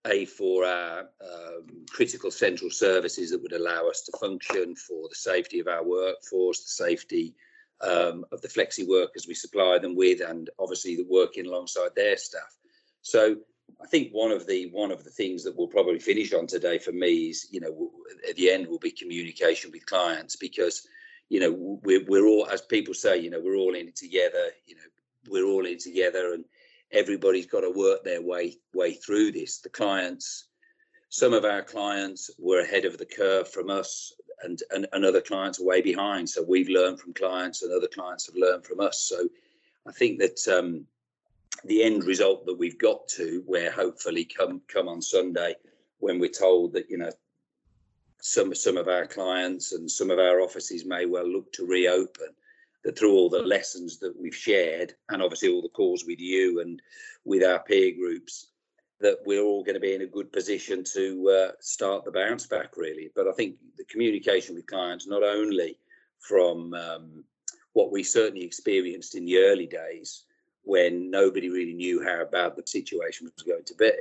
a 0.07 0.25
for 0.25 0.65
our 0.65 1.09
um, 1.21 1.85
critical 1.89 2.31
central 2.31 2.71
services 2.71 3.31
that 3.31 3.41
would 3.41 3.53
allow 3.53 3.87
us 3.87 4.01
to 4.03 4.17
function, 4.17 4.75
for 4.75 5.09
the 5.09 5.15
safety 5.15 5.59
of 5.59 5.67
our 5.67 5.83
workforce, 5.83 6.63
the 6.63 6.85
safety 6.85 7.35
um, 7.81 8.25
of 8.31 8.41
the 8.41 8.47
flexi 8.47 8.87
workers 8.87 9.25
we 9.27 9.33
supply 9.33 9.77
them 9.79 9.95
with, 9.95 10.21
and 10.21 10.49
obviously 10.59 10.95
the 10.95 11.07
working 11.09 11.45
alongside 11.45 11.89
their 11.95 12.17
staff. 12.17 12.55
So 13.01 13.37
I 13.81 13.87
think 13.87 14.11
one 14.11 14.31
of 14.31 14.47
the 14.47 14.69
one 14.71 14.91
of 14.91 15.03
the 15.03 15.11
things 15.11 15.43
that 15.43 15.55
we'll 15.55 15.67
probably 15.67 15.99
finish 15.99 16.33
on 16.33 16.47
today 16.47 16.79
for 16.79 16.91
me 16.91 17.29
is, 17.29 17.47
you 17.51 17.59
know, 17.59 17.91
at 18.27 18.35
the 18.35 18.51
end 18.51 18.67
will 18.67 18.79
be 18.79 18.91
communication 18.91 19.71
with 19.71 19.85
clients 19.85 20.35
because 20.35 20.87
you 21.29 21.39
know 21.39 21.79
we're, 21.83 22.03
we're 22.07 22.27
all 22.27 22.47
as 22.47 22.61
people 22.61 22.93
say 22.93 23.17
you 23.17 23.29
know 23.29 23.39
we're 23.41 23.55
all 23.55 23.75
in 23.75 23.87
it 23.87 23.95
together 23.95 24.49
you 24.65 24.75
know 24.75 24.81
we're 25.29 25.45
all 25.45 25.65
in 25.65 25.73
it 25.73 25.79
together 25.79 26.33
and 26.33 26.43
everybody's 26.91 27.45
got 27.45 27.61
to 27.61 27.71
work 27.71 28.03
their 28.03 28.21
way 28.21 28.57
way 28.73 28.93
through 28.93 29.31
this. 29.31 29.59
The 29.59 29.69
clients 29.69 30.45
some 31.09 31.33
of 31.33 31.45
our 31.45 31.63
clients 31.63 32.29
were 32.37 32.61
ahead 32.61 32.85
of 32.85 32.97
the 32.99 33.05
curve 33.05 33.49
from 33.49 33.69
us 33.71 34.13
and, 34.43 34.59
and, 34.69 34.85
and 34.93 35.03
other 35.03 35.21
clients 35.21 35.59
are 35.59 35.65
way 35.65 35.81
behind. 35.81 36.29
So 36.29 36.43
we've 36.47 36.69
learned 36.69 36.99
from 36.99 37.15
clients 37.15 37.63
and 37.63 37.73
other 37.73 37.87
clients 37.87 38.27
have 38.27 38.35
learned 38.35 38.65
from 38.65 38.79
us. 38.79 39.01
So 39.01 39.27
i 39.87 39.91
think 39.91 40.19
that 40.19 40.47
um, 40.47 40.85
the 41.65 41.83
end 41.83 42.03
result 42.03 42.45
that 42.45 42.57
we've 42.57 42.77
got 42.77 43.07
to 43.07 43.43
where 43.45 43.71
hopefully 43.71 44.25
come 44.25 44.61
come 44.67 44.87
on 44.87 45.01
sunday 45.01 45.55
when 45.99 46.19
we're 46.19 46.29
told 46.29 46.73
that 46.73 46.89
you 46.89 46.97
know 46.97 47.11
some 48.21 48.53
some 48.53 48.77
of 48.77 48.87
our 48.87 49.05
clients 49.05 49.71
and 49.71 49.89
some 49.89 50.11
of 50.11 50.19
our 50.19 50.41
offices 50.41 50.85
may 50.85 51.05
well 51.05 51.27
look 51.27 51.51
to 51.53 51.65
reopen 51.65 52.27
that 52.83 52.97
through 52.97 53.13
all 53.13 53.29
the 53.29 53.41
lessons 53.41 53.99
that 53.99 54.13
we've 54.19 54.35
shared 54.35 54.93
and 55.09 55.21
obviously 55.21 55.49
all 55.49 55.61
the 55.61 55.69
calls 55.69 56.05
with 56.05 56.19
you 56.19 56.61
and 56.61 56.81
with 57.25 57.43
our 57.43 57.59
peer 57.59 57.93
groups 57.93 58.47
that 59.01 59.17
we're 59.25 59.41
all 59.41 59.63
going 59.63 59.75
to 59.75 59.79
be 59.79 59.95
in 59.95 60.01
a 60.01 60.07
good 60.07 60.31
position 60.31 60.83
to 60.83 61.29
uh, 61.29 61.51
start 61.61 62.03
the 62.03 62.11
bounce 62.11 62.47
back 62.47 62.75
really. 62.75 63.09
But 63.15 63.27
i 63.27 63.31
think 63.31 63.55
the 63.77 63.85
communication 63.85 64.55
with 64.55 64.67
clients 64.67 65.07
not 65.07 65.23
only 65.23 65.77
from 66.19 66.73
um, 66.73 67.23
what 67.73 67.91
we 67.91 68.03
certainly 68.03 68.43
experienced 68.43 69.15
in 69.15 69.25
the 69.25 69.37
early 69.37 69.65
days 69.65 70.23
when 70.63 71.09
nobody 71.09 71.49
really 71.49 71.73
knew 71.73 72.03
how 72.03 72.25
bad 72.25 72.53
the 72.55 72.67
situation 72.67 73.29
was 73.33 73.43
going 73.43 73.63
to 73.63 73.75
be 73.75 73.91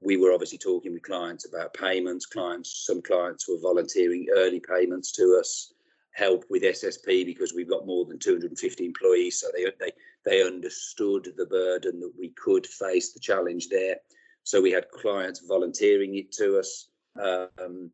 we 0.00 0.16
were 0.16 0.32
obviously 0.32 0.58
talking 0.58 0.92
with 0.92 1.02
clients 1.02 1.46
about 1.46 1.74
payments. 1.74 2.26
Clients, 2.26 2.84
some 2.84 3.00
clients 3.02 3.48
were 3.48 3.58
volunteering 3.60 4.26
early 4.36 4.60
payments 4.60 5.12
to 5.12 5.38
us, 5.40 5.72
help 6.12 6.44
with 6.50 6.62
SSP 6.62 7.24
because 7.24 7.54
we've 7.54 7.68
got 7.68 7.86
more 7.86 8.04
than 8.04 8.18
250 8.18 8.84
employees, 8.84 9.40
so 9.40 9.48
they 9.54 9.66
they 9.80 9.92
they 10.24 10.42
understood 10.44 11.32
the 11.36 11.46
burden 11.46 12.00
that 12.00 12.12
we 12.18 12.30
could 12.30 12.66
face 12.66 13.12
the 13.12 13.20
challenge 13.20 13.68
there. 13.68 13.96
So 14.42 14.60
we 14.60 14.70
had 14.70 14.90
clients 14.90 15.46
volunteering 15.46 16.16
it 16.16 16.32
to 16.32 16.58
us. 16.58 16.88
Um, 17.20 17.90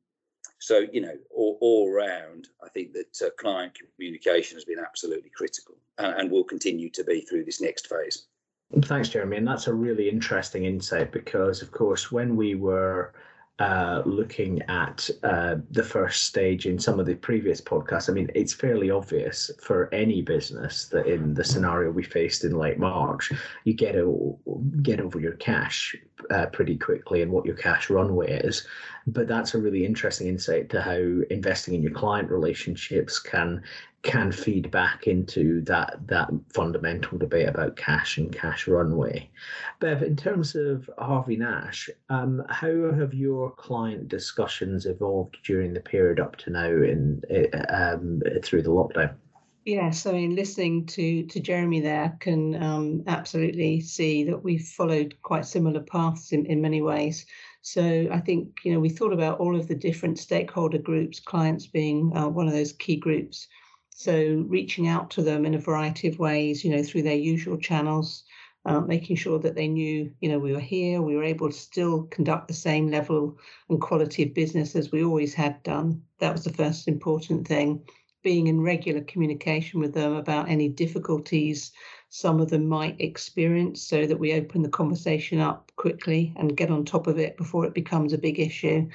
so 0.59 0.87
you 0.93 1.01
know, 1.01 1.17
all, 1.31 1.59
all 1.61 1.83
I 2.03 2.69
think 2.69 2.93
that 2.93 3.27
uh, 3.27 3.31
client 3.39 3.77
communication 3.97 4.57
has 4.57 4.65
been 4.65 4.79
absolutely 4.79 5.31
critical, 5.35 5.77
and, 5.99 6.15
and 6.15 6.31
will 6.31 6.45
continue 6.45 6.91
to 6.91 7.05
be 7.05 7.21
through 7.21 7.45
this 7.45 7.61
next 7.61 7.89
phase. 7.89 8.27
Thanks, 8.81 9.11
Jeremy. 9.11 9.37
And 9.37 9.47
that's 9.47 9.67
a 9.67 9.75
really 9.75 10.09
interesting 10.09 10.65
insight 10.65 11.13
because, 11.13 11.61
of 11.61 11.71
course, 11.73 12.11
when 12.11 12.37
we 12.37 12.55
were 12.55 13.13
uh, 13.59 14.03
looking 14.07 14.63
at 14.63 15.11
uh, 15.23 15.57
the 15.71 15.83
first 15.83 16.25
stage 16.25 16.67
in 16.67 16.79
some 16.79 16.99
of 16.99 17.05
the 17.05 17.15
previous 17.15 17.61
podcasts, 17.61 18.09
I 18.09 18.15
mean, 18.15 18.31
it's 18.35 18.55
fairly 18.55 18.91
obvious 18.91 19.51
for 19.61 19.93
any 19.93 20.23
business 20.23 20.87
that 20.87 21.07
in 21.07 21.35
the 21.35 21.45
scenario 21.45 21.91
we 21.91 22.03
faced 22.03 22.45
in 22.45 22.57
late 22.57 22.79
March, 22.79 23.31
you 23.65 23.75
get 23.75 23.95
a, 23.95 24.11
get 24.81 25.01
over 25.01 25.21
your 25.21 25.35
cash 25.35 25.95
uh, 26.31 26.47
pretty 26.47 26.77
quickly 26.79 27.21
and 27.21 27.31
what 27.31 27.45
your 27.45 27.57
cash 27.57 27.91
runway 27.91 28.41
is. 28.41 28.67
But 29.07 29.27
that's 29.29 29.55
a 29.55 29.59
really 29.59 29.85
interesting 29.85 30.29
insight 30.29 30.71
to 30.71 30.81
how 30.81 30.99
investing 31.31 31.75
in 31.75 31.83
your 31.83 31.93
client 31.93 32.31
relationships 32.31 33.19
can 33.19 33.63
can 34.03 34.33
feed 34.33 34.71
back 34.71 35.07
into 35.07 35.61
that 35.63 35.97
that 36.09 36.29
fundamental 36.53 37.19
debate 37.19 37.49
about 37.49 37.77
cash 37.77 38.19
and 38.19 38.33
cash 38.33 38.67
runway. 38.67 39.31
Bev, 39.81 40.03
in 40.03 40.17
terms 40.17 40.55
of 40.57 40.91
Harvey 40.99 41.37
Nash, 41.37 41.89
um, 42.09 42.43
how 42.49 42.93
have 42.93 43.15
your 43.15 43.53
client 43.53 44.09
discussions 44.09 44.87
evolved 44.87 45.39
during 45.45 45.73
the 45.73 45.81
period 45.81 46.19
up 46.19 46.37
to 46.37 46.51
now 46.51 46.67
in 46.67 47.23
um, 47.69 48.21
through 48.43 48.63
the 48.63 48.71
lockdown? 48.71 49.15
Yes, 49.65 50.07
I 50.07 50.13
mean, 50.13 50.35
listening 50.35 50.87
to 50.87 51.25
to 51.27 51.39
Jeremy 51.39 51.81
there 51.81 52.17
can 52.19 52.61
um, 52.61 53.05
absolutely 53.07 53.81
see 53.81 54.25
that 54.25 54.43
we've 54.43 54.67
followed 54.67 55.15
quite 55.23 55.47
similar 55.47 55.81
paths 55.81 56.33
in, 56.33 56.47
in 56.47 56.61
many 56.61 56.83
ways. 56.83 57.25
So 57.63 58.09
I 58.11 58.19
think 58.19 58.59
you 58.65 58.73
know 58.73 58.81
we 58.81 58.89
thought 58.89 59.13
about 59.13 59.39
all 59.39 59.57
of 59.57 59.69
the 59.69 59.75
different 59.75 60.19
stakeholder 60.19 60.79
groups, 60.79 61.21
clients 61.21 61.67
being 61.67 62.15
uh, 62.17 62.29
one 62.29 62.49
of 62.49 62.53
those 62.53 62.73
key 62.73 62.97
groups. 62.97 63.49
So 63.91 64.45
reaching 64.49 64.89
out 64.89 65.11
to 65.13 65.23
them 65.23 65.47
in 65.47 65.55
a 65.55 65.59
variety 65.59 66.09
of 66.09 66.19
ways, 66.19 66.65
you 66.65 66.71
know, 66.71 66.83
through 66.83 67.03
their 67.03 67.17
usual 67.17 67.57
channels, 67.57 68.25
uh, 68.65 68.81
making 68.81 69.17
sure 69.17 69.39
that 69.39 69.55
they 69.55 69.69
knew, 69.69 70.11
you 70.21 70.29
know, 70.29 70.39
we 70.39 70.53
were 70.53 70.61
here, 70.61 71.03
we 71.03 71.15
were 71.15 71.25
able 71.25 71.51
to 71.51 71.57
still 71.57 72.05
conduct 72.05 72.49
the 72.49 72.55
same 72.55 72.91
level 72.91 73.39
and 73.69 73.81
quality 73.81 74.25
of 74.25 74.35
business 74.35 74.75
as 74.75 74.91
we 74.91 75.05
always 75.05 75.35
had 75.35 75.63
done. 75.63 76.03
That 76.19 76.33
was 76.33 76.45
the 76.45 76.53
first 76.53 76.89
important 76.89 77.47
thing. 77.47 77.83
Being 78.23 78.47
in 78.47 78.61
regular 78.61 79.03
communication 79.03 79.81
with 79.81 79.95
them 79.95 80.15
about 80.15 80.49
any 80.49 80.69
difficulties 80.69 81.73
some 82.09 82.41
of 82.41 82.51
them 82.51 82.69
might 82.69 83.01
experience 83.01 83.83
so 83.83 84.07
that 84.07 84.19
we 84.19 84.35
open 84.35 84.61
the 84.63 84.69
conversation 84.69 85.41
up 85.41 85.73
quickly 85.77 86.35
and 86.37 86.57
get 86.57 86.71
on 86.71 86.85
top 86.85 87.07
of 87.07 87.19
it 87.19 87.39
before 87.39 87.65
it 87.65 87.73
becomes 87.73 88.13
a 88.13 88.19
big 88.19 88.39
issue. 88.39 88.87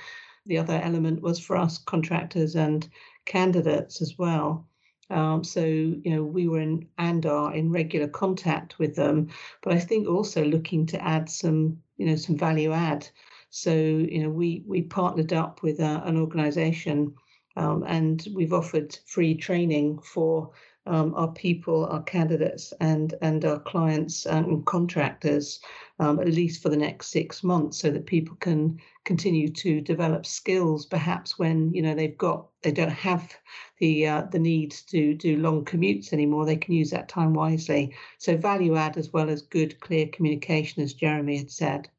The 0.46 0.60
other 0.60 0.79
element 0.84 1.24
was 1.24 1.39
for 1.39 1.57
us 1.57 1.79
contractors 1.79 2.55
and 2.55 2.88
candidates 3.25 4.03
as 4.03 4.19
well 4.19 4.67
um, 5.10 5.43
so, 5.43 5.63
you 5.63 6.01
know, 6.05 6.24
we 6.24 6.48
were 6.48 6.60
in 6.60 6.88
and 6.98 7.25
are 7.25 7.53
in 7.53 7.72
regular 7.72 8.07
contact 8.07 8.77
with 8.77 8.96
them, 8.96 9.29
but 9.62 9.74
I 9.74 9.79
think 9.79 10.07
also 10.07 10.43
looking 10.43 10.86
to 10.88 11.01
add 11.01 11.29
some, 11.29 11.81
you 11.98 12.05
know, 12.05 12.15
some 12.15 12.38
value 12.38 12.74
add. 12.74 13.07
So, 13.50 13.74
you 13.74 14.24
know, 14.24 14.29
we 14.29 14.63
we 14.67 14.81
partnered 14.81 15.31
up 15.31 15.63
with 15.63 15.79
uh, 15.79 16.01
an 16.03 16.17
organisation, 16.17 17.15
um, 17.57 17.83
and 17.87 18.27
we've 18.35 18.53
offered 18.53 18.97
free 19.07 19.33
training 19.33 19.99
for 19.99 20.51
um, 20.85 21.13
our 21.15 21.31
people, 21.33 21.85
our 21.87 22.03
candidates, 22.03 22.71
and 22.79 23.15
and 23.21 23.43
our 23.43 23.59
clients 23.59 24.25
and 24.27 24.65
contractors, 24.65 25.59
um, 25.99 26.19
at 26.19 26.27
least 26.27 26.61
for 26.61 26.69
the 26.69 26.77
next 26.77 27.07
six 27.07 27.43
months, 27.43 27.79
so 27.79 27.89
that 27.91 28.05
people 28.05 28.37
can 28.37 28.79
continue 29.05 29.49
to 29.49 29.81
develop 29.81 30.25
skills. 30.25 30.85
Perhaps 30.85 31.39
when 31.39 31.73
you 31.73 31.81
know 31.81 31.95
they've 31.95 32.17
got 32.17 32.47
they 32.61 32.71
don't 32.71 32.91
have 32.91 33.35
the 33.79 34.07
uh, 34.07 34.21
the 34.31 34.39
need 34.39 34.71
to 34.89 35.15
do 35.15 35.37
long 35.37 35.65
commutes 35.65 36.13
anymore, 36.13 36.45
they 36.45 36.55
can 36.55 36.75
use 36.75 36.91
that 36.91 37.09
time 37.09 37.33
wisely. 37.33 37.93
So 38.19 38.37
value 38.37 38.75
add 38.75 38.97
as 38.97 39.11
well 39.11 39.29
as 39.29 39.41
good, 39.41 39.79
clear 39.79 40.07
communication, 40.07 40.83
as 40.83 40.93
Jeremy 40.93 41.37
had 41.39 41.51
said. 41.51 41.89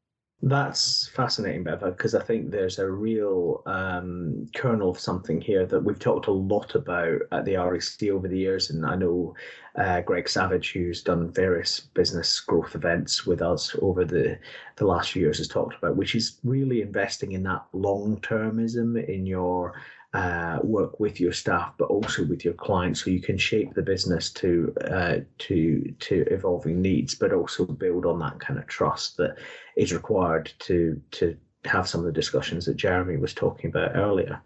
That's 0.41 1.09
fascinating, 1.09 1.65
Beva, 1.65 1.91
because 1.91 2.15
I 2.15 2.23
think 2.23 2.49
there's 2.49 2.79
a 2.79 2.89
real 2.89 3.61
um, 3.65 4.47
kernel 4.55 4.91
of 4.91 4.99
something 4.99 5.41
here 5.41 5.65
that 5.65 5.83
we've 5.83 5.99
talked 5.99 6.27
a 6.27 6.31
lot 6.31 6.75
about 6.75 7.23
at 7.33 7.43
the 7.43 7.57
REC 7.57 8.09
over 8.09 8.29
the 8.29 8.37
years. 8.37 8.69
And 8.69 8.85
I 8.85 8.95
know 8.95 9.35
uh, 9.75 9.99
Greg 9.99 10.29
Savage, 10.29 10.71
who's 10.71 11.03
done 11.03 11.29
various 11.29 11.81
business 11.81 12.39
growth 12.39 12.73
events 12.73 13.25
with 13.25 13.41
us 13.41 13.75
over 13.81 14.05
the, 14.05 14.39
the 14.77 14.85
last 14.85 15.11
few 15.11 15.23
years, 15.23 15.39
has 15.39 15.49
talked 15.49 15.75
about, 15.75 15.97
which 15.97 16.15
is 16.15 16.39
really 16.45 16.81
investing 16.81 17.33
in 17.33 17.43
that 17.43 17.65
long 17.73 18.15
termism 18.21 19.05
in 19.09 19.25
your 19.25 19.73
uh, 20.13 20.59
work 20.63 20.99
with 20.99 21.19
your 21.19 21.31
staff, 21.31 21.73
but 21.77 21.85
also 21.85 22.25
with 22.25 22.43
your 22.43 22.55
clients, 22.55 23.03
so 23.03 23.11
you 23.11 23.21
can 23.21 23.37
shape 23.37 23.73
the 23.73 23.81
business 23.81 24.31
to 24.31 24.73
uh, 24.89 25.17
to 25.37 25.93
to 25.99 26.25
evolving 26.31 26.81
needs, 26.81 27.13
but 27.13 27.31
also 27.31 27.65
build 27.65 28.05
on 28.05 28.19
that 28.19 28.39
kind 28.39 28.59
of 28.59 28.65
trust 28.67 29.17
that 29.17 29.37
is 29.77 29.93
required 29.93 30.51
to 30.59 30.99
to 31.11 31.37
have 31.65 31.87
some 31.87 31.99
of 32.01 32.05
the 32.05 32.11
discussions 32.11 32.65
that 32.65 32.77
Jeremy 32.77 33.17
was 33.17 33.33
talking 33.33 33.69
about 33.69 33.95
earlier. 33.95 34.41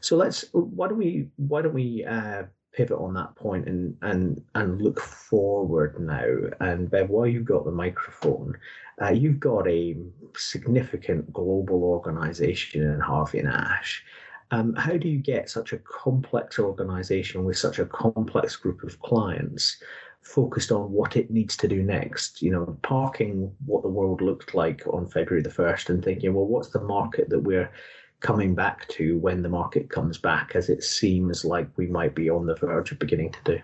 So 0.00 0.16
let's 0.16 0.44
why 0.52 0.88
don't 0.88 0.98
we 0.98 1.28
why 1.36 1.62
don't 1.62 1.74
we 1.74 2.04
uh, 2.04 2.44
pivot 2.72 2.98
on 2.98 3.14
that 3.14 3.34
point 3.34 3.66
and 3.66 3.96
and 4.02 4.42
and 4.54 4.80
look 4.80 5.00
forward 5.00 5.98
now. 5.98 6.26
And 6.60 6.90
Bev, 6.90 7.10
while 7.10 7.26
you've 7.26 7.44
got 7.44 7.64
the 7.64 7.72
microphone, 7.72 8.56
uh, 9.02 9.10
you've 9.10 9.40
got 9.40 9.66
a 9.68 9.96
significant 10.36 11.32
global 11.32 11.84
organisation 11.84 12.82
in 12.82 13.00
Harvey 13.00 13.42
Nash. 13.42 14.04
Um, 14.50 14.74
how 14.74 14.96
do 14.96 15.08
you 15.08 15.18
get 15.18 15.48
such 15.48 15.72
a 15.72 15.78
complex 15.78 16.58
organization 16.58 17.44
with 17.44 17.56
such 17.56 17.78
a 17.78 17.86
complex 17.86 18.56
group 18.56 18.82
of 18.82 19.00
clients 19.00 19.76
focused 20.22 20.72
on 20.72 20.90
what 20.92 21.16
it 21.16 21.30
needs 21.30 21.56
to 21.58 21.68
do 21.68 21.82
next? 21.82 22.42
You 22.42 22.50
know, 22.52 22.78
parking 22.82 23.52
what 23.64 23.82
the 23.82 23.88
world 23.88 24.20
looked 24.20 24.54
like 24.54 24.82
on 24.88 25.06
February 25.06 25.42
the 25.42 25.50
1st 25.50 25.90
and 25.90 26.04
thinking, 26.04 26.34
well, 26.34 26.46
what's 26.46 26.70
the 26.70 26.80
market 26.80 27.28
that 27.28 27.40
we're 27.40 27.70
coming 28.20 28.54
back 28.54 28.86
to 28.88 29.16
when 29.18 29.42
the 29.42 29.48
market 29.48 29.88
comes 29.88 30.18
back, 30.18 30.52
as 30.54 30.68
it 30.68 30.82
seems 30.82 31.44
like 31.44 31.68
we 31.76 31.86
might 31.86 32.14
be 32.14 32.28
on 32.28 32.46
the 32.46 32.54
verge 32.56 32.92
of 32.92 32.98
beginning 32.98 33.32
to 33.32 33.38
do? 33.44 33.60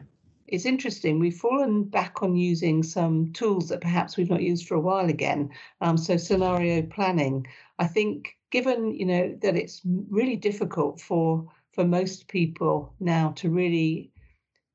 It's 0.49 0.65
interesting. 0.65 1.19
We've 1.19 1.37
fallen 1.37 1.83
back 1.83 2.23
on 2.23 2.37
using 2.37 2.83
some 2.85 3.33
tools 3.33 3.69
that 3.69 3.81
perhaps 3.81 4.17
we've 4.17 4.31
not 4.31 4.43
used 4.43 4.67
for 4.67 4.77
a 4.77 4.81
while 4.81 5.09
again. 5.09 5.51
Um, 5.81 5.99
so, 5.99 6.17
scenario 6.17 6.83
planning. 6.83 7.47
I 7.79 7.87
think 7.87 8.37
given 8.51 8.95
you 8.95 9.07
know 9.07 9.39
that 9.43 9.57
it's 9.57 9.83
really 9.85 10.37
difficult 10.37 11.01
for 11.01 11.47
for 11.75 11.85
most 11.85 12.29
people 12.29 12.95
now 13.01 13.33
to 13.37 13.51
really 13.51 14.11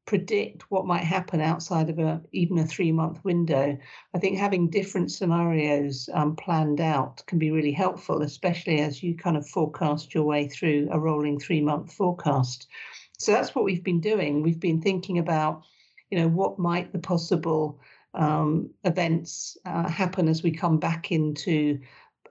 predict 0.05 0.69
what 0.69 0.85
might 0.85 1.03
happen 1.03 1.39
outside 1.39 1.89
of 1.89 1.99
a 1.99 2.21
even 2.31 2.57
a 2.57 2.65
three 2.65 2.91
month 2.91 3.23
window 3.23 3.77
i 4.13 4.19
think 4.19 4.37
having 4.37 4.69
different 4.69 5.11
scenarios 5.11 6.09
um, 6.13 6.35
planned 6.35 6.81
out 6.81 7.23
can 7.27 7.39
be 7.39 7.51
really 7.51 7.71
helpful 7.71 8.21
especially 8.21 8.81
as 8.81 9.01
you 9.01 9.15
kind 9.15 9.37
of 9.37 9.47
forecast 9.47 10.13
your 10.13 10.23
way 10.23 10.47
through 10.47 10.87
a 10.91 10.99
rolling 10.99 11.39
three 11.39 11.61
month 11.61 11.93
forecast. 11.93 12.67
So 13.17 13.31
that's 13.31 13.53
what 13.53 13.65
we've 13.65 13.83
been 13.83 13.99
doing. 14.01 14.41
We've 14.41 14.59
been 14.59 14.81
thinking 14.81 15.19
about 15.19 15.63
you 16.09 16.19
know 16.19 16.27
what 16.27 16.59
might 16.59 16.91
the 16.91 16.99
possible 16.99 17.79
um, 18.13 18.69
events 18.83 19.57
uh, 19.65 19.87
happen 19.87 20.27
as 20.27 20.43
we 20.43 20.51
come 20.51 20.77
back 20.79 21.11
into 21.11 21.79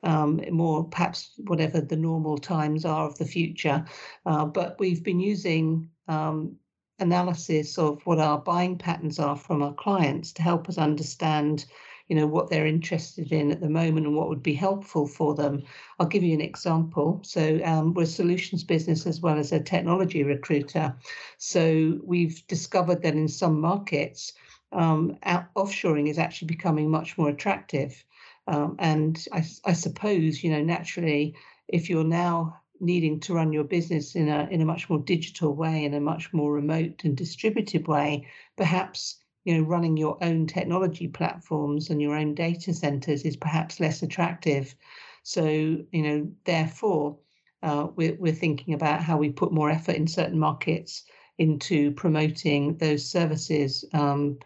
um, 0.03 0.41
more 0.51 0.85
perhaps 0.85 1.33
whatever 1.47 1.81
the 1.81 1.97
normal 1.97 2.39
times 2.39 2.85
are 2.85 3.07
of 3.07 3.19
the 3.19 3.25
future. 3.25 3.85
Uh, 4.27 4.45
but 4.45 4.79
we've 4.79 5.03
been 5.03 5.21
using 5.21 5.89
um, 6.09 6.57
analysis 6.99 7.79
of 7.79 8.05
what 8.07 8.19
our 8.19 8.39
buying 8.39 8.77
patterns 8.77 9.19
are 9.19 9.37
from 9.37 9.63
our 9.63 9.75
clients 9.75 10.33
to 10.33 10.43
help 10.43 10.69
us 10.69 10.79
understand 10.79 11.67
you 12.11 12.17
know 12.17 12.27
what 12.27 12.51
they're 12.51 12.67
interested 12.67 13.31
in 13.31 13.53
at 13.53 13.61
the 13.61 13.71
moment 13.71 14.05
and 14.05 14.17
what 14.17 14.29
would 14.29 14.43
be 14.43 14.53
helpful 14.53 15.07
for 15.07 15.33
them. 15.37 15.63
I'll 16.01 16.09
give 16.09 16.25
you 16.25 16.35
an 16.35 16.41
example. 16.41 17.21
So 17.23 17.61
um, 17.65 17.95
we're 17.95 18.03
a 18.03 18.07
solutions 18.07 18.65
business 18.65 19.07
as 19.07 19.21
well 19.21 19.39
as 19.39 19.53
a 19.53 19.61
technology 19.61 20.25
recruiter. 20.25 20.93
So 21.39 22.01
we've 22.03 22.45
discovered 22.49 23.03
that 23.03 23.15
in 23.15 23.29
some 23.29 23.61
markets 23.61 24.33
um, 24.73 25.19
offshoring 25.57 26.09
is 26.09 26.19
actually 26.19 26.47
becoming 26.47 26.91
much 26.91 27.17
more 27.17 27.29
attractive 27.29 28.05
um, 28.51 28.75
and 28.81 29.25
I, 29.33 29.45
I 29.65 29.73
suppose, 29.75 30.43
you 30.43 30.51
know, 30.51 30.61
naturally, 30.61 31.37
if 31.69 31.89
you're 31.89 32.03
now 32.03 32.61
needing 32.81 33.21
to 33.21 33.35
run 33.35 33.53
your 33.53 33.63
business 33.63 34.17
in 34.17 34.29
a 34.29 34.49
in 34.51 34.61
a 34.61 34.65
much 34.65 34.91
more 34.91 34.99
digital 34.99 35.55
way, 35.55 35.85
in 35.85 35.95
a 35.95 36.01
much 36.01 36.33
more 36.33 36.53
remote 36.53 37.05
and 37.05 37.17
distributed 37.17 37.87
way, 37.87 38.27
perhaps 38.57 39.23
you 39.45 39.55
know 39.55 39.63
running 39.63 39.97
your 39.97 40.19
own 40.21 40.49
technology 40.49 41.07
platforms 41.07 41.91
and 41.91 42.03
your 42.03 42.17
own 42.17 42.35
data 42.35 42.75
centers 42.75 43.23
is 43.23 43.37
perhaps 43.37 43.79
less 43.79 44.03
attractive. 44.03 44.75
So, 45.23 45.45
you 45.45 46.03
know, 46.03 46.29
therefore, 46.45 47.19
uh, 47.63 47.87
we're, 47.95 48.17
we're 48.19 48.33
thinking 48.33 48.75
about 48.75 49.01
how 49.01 49.17
we 49.17 49.31
put 49.31 49.53
more 49.53 49.71
effort 49.71 49.95
in 49.95 50.09
certain 50.09 50.39
markets 50.41 51.05
into 51.39 51.93
promoting 51.93 52.79
those 52.79 53.05
services. 53.05 53.85
Um, 53.93 54.39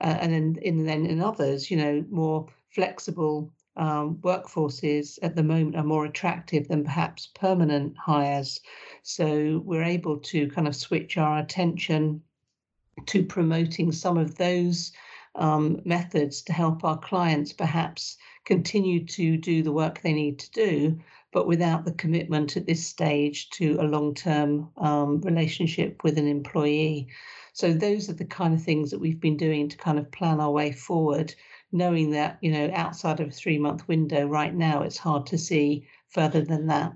and 0.00 0.32
then 0.32 0.58
in, 0.62 0.86
then 0.86 1.04
in 1.04 1.20
others, 1.20 1.70
you 1.70 1.76
know, 1.76 2.04
more 2.10 2.48
flexible 2.70 3.52
um, 3.76 4.16
workforces 4.16 5.18
at 5.22 5.36
the 5.36 5.42
moment 5.42 5.76
are 5.76 5.84
more 5.84 6.04
attractive 6.04 6.68
than 6.68 6.84
perhaps 6.84 7.28
permanent 7.34 7.96
hires. 7.96 8.60
So 9.02 9.62
we're 9.64 9.84
able 9.84 10.18
to 10.18 10.48
kind 10.48 10.68
of 10.68 10.76
switch 10.76 11.16
our 11.16 11.38
attention 11.38 12.22
to 13.06 13.24
promoting 13.24 13.92
some 13.92 14.18
of 14.18 14.36
those 14.36 14.92
um, 15.36 15.80
methods 15.84 16.42
to 16.42 16.52
help 16.52 16.84
our 16.84 16.98
clients 16.98 17.52
perhaps 17.52 18.16
continue 18.44 19.04
to 19.06 19.36
do 19.36 19.62
the 19.62 19.72
work 19.72 20.00
they 20.00 20.12
need 20.12 20.38
to 20.40 20.50
do, 20.50 20.98
but 21.32 21.46
without 21.46 21.84
the 21.84 21.92
commitment 21.92 22.56
at 22.56 22.66
this 22.66 22.86
stage 22.86 23.48
to 23.50 23.78
a 23.80 23.84
long 23.84 24.14
term 24.14 24.68
um, 24.76 25.20
relationship 25.20 26.02
with 26.02 26.18
an 26.18 26.26
employee. 26.26 27.08
So, 27.52 27.72
those 27.72 28.08
are 28.08 28.14
the 28.14 28.24
kind 28.24 28.54
of 28.54 28.62
things 28.62 28.90
that 28.90 29.00
we've 29.00 29.20
been 29.20 29.36
doing 29.36 29.68
to 29.68 29.76
kind 29.76 29.98
of 29.98 30.10
plan 30.10 30.40
our 30.40 30.50
way 30.50 30.72
forward, 30.72 31.34
knowing 31.72 32.10
that, 32.10 32.38
you 32.40 32.50
know, 32.50 32.70
outside 32.74 33.20
of 33.20 33.28
a 33.28 33.32
three 33.32 33.58
month 33.58 33.86
window 33.88 34.26
right 34.26 34.54
now, 34.54 34.82
it's 34.82 34.98
hard 34.98 35.26
to 35.26 35.38
see 35.38 35.86
further 36.08 36.42
than 36.42 36.66
that. 36.66 36.92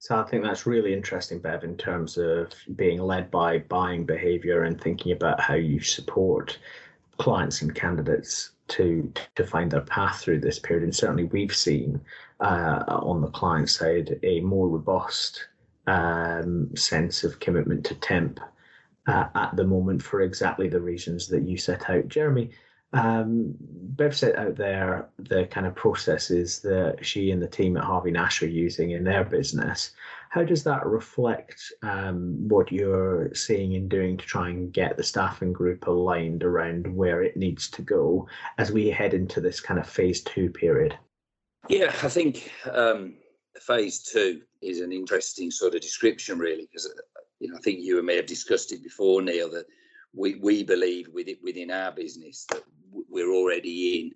So 0.00 0.16
I 0.16 0.22
think 0.24 0.44
that's 0.44 0.66
really 0.66 0.92
interesting, 0.92 1.40
Bev, 1.40 1.64
in 1.64 1.76
terms 1.76 2.18
of 2.18 2.52
being 2.76 3.00
led 3.00 3.30
by 3.30 3.58
buying 3.58 4.06
behavior 4.06 4.62
and 4.62 4.80
thinking 4.80 5.12
about 5.12 5.40
how 5.40 5.54
you 5.54 5.80
support 5.80 6.58
clients 7.18 7.62
and 7.62 7.74
candidates 7.74 8.52
to 8.68 9.12
to 9.34 9.44
find 9.44 9.70
their 9.70 9.80
path 9.80 10.20
through 10.20 10.40
this 10.40 10.58
period. 10.58 10.84
And 10.84 10.94
certainly, 10.94 11.24
we've 11.24 11.54
seen 11.54 12.00
uh, 12.40 12.84
on 12.88 13.20
the 13.20 13.30
client 13.30 13.70
side 13.70 14.20
a 14.22 14.40
more 14.40 14.68
robust 14.68 15.48
um, 15.88 16.70
sense 16.76 17.24
of 17.24 17.40
commitment 17.40 17.84
to 17.86 17.94
temp 17.96 18.38
uh, 19.08 19.24
at 19.34 19.56
the 19.56 19.64
moment 19.64 20.02
for 20.02 20.20
exactly 20.20 20.68
the 20.68 20.80
reasons 20.80 21.26
that 21.28 21.42
you 21.42 21.56
set 21.56 21.90
out, 21.90 22.06
Jeremy. 22.08 22.50
Um, 22.92 23.54
Bev 23.60 24.16
set 24.16 24.36
out 24.36 24.56
there 24.56 25.08
the 25.18 25.46
kind 25.46 25.66
of 25.66 25.74
processes 25.74 26.60
that 26.60 26.98
she 27.02 27.30
and 27.30 27.42
the 27.42 27.48
team 27.48 27.76
at 27.76 27.84
Harvey 27.84 28.10
Nash 28.10 28.42
are 28.42 28.48
using 28.48 28.92
in 28.92 29.04
their 29.04 29.24
business. 29.24 29.90
How 30.30 30.44
does 30.44 30.62
that 30.64 30.86
reflect 30.86 31.72
um, 31.82 32.48
what 32.48 32.70
you're 32.70 33.34
seeing 33.34 33.74
and 33.74 33.88
doing 33.88 34.16
to 34.16 34.24
try 34.24 34.50
and 34.50 34.72
get 34.72 34.96
the 34.96 35.02
staffing 35.02 35.52
group 35.52 35.86
aligned 35.86 36.44
around 36.44 36.86
where 36.86 37.22
it 37.22 37.36
needs 37.36 37.68
to 37.70 37.82
go 37.82 38.28
as 38.58 38.70
we 38.70 38.88
head 38.88 39.14
into 39.14 39.40
this 39.40 39.60
kind 39.60 39.80
of 39.80 39.88
phase 39.88 40.22
two 40.22 40.50
period? 40.50 40.96
Yeah, 41.68 41.94
I 42.02 42.08
think 42.08 42.50
um, 42.70 43.14
phase 43.60 44.02
two 44.02 44.42
is 44.62 44.80
an 44.80 44.92
interesting 44.92 45.50
sort 45.50 45.74
of 45.74 45.80
description, 45.80 46.38
really, 46.38 46.66
because 46.70 46.86
uh, 46.86 47.20
you 47.40 47.48
know 47.48 47.56
I 47.56 47.60
think 47.60 47.80
you 47.80 47.98
and 47.98 48.06
me 48.06 48.16
have 48.16 48.26
discussed 48.26 48.72
it 48.72 48.82
before, 48.82 49.20
Neil, 49.22 49.50
that 49.50 49.66
we, 50.14 50.36
we 50.36 50.62
believe 50.62 51.08
with 51.12 51.28
it 51.28 51.38
within 51.42 51.70
our 51.70 51.92
business 51.92 52.46
that 52.50 52.62
we're 53.08 53.32
already 53.32 54.00
in 54.00 54.12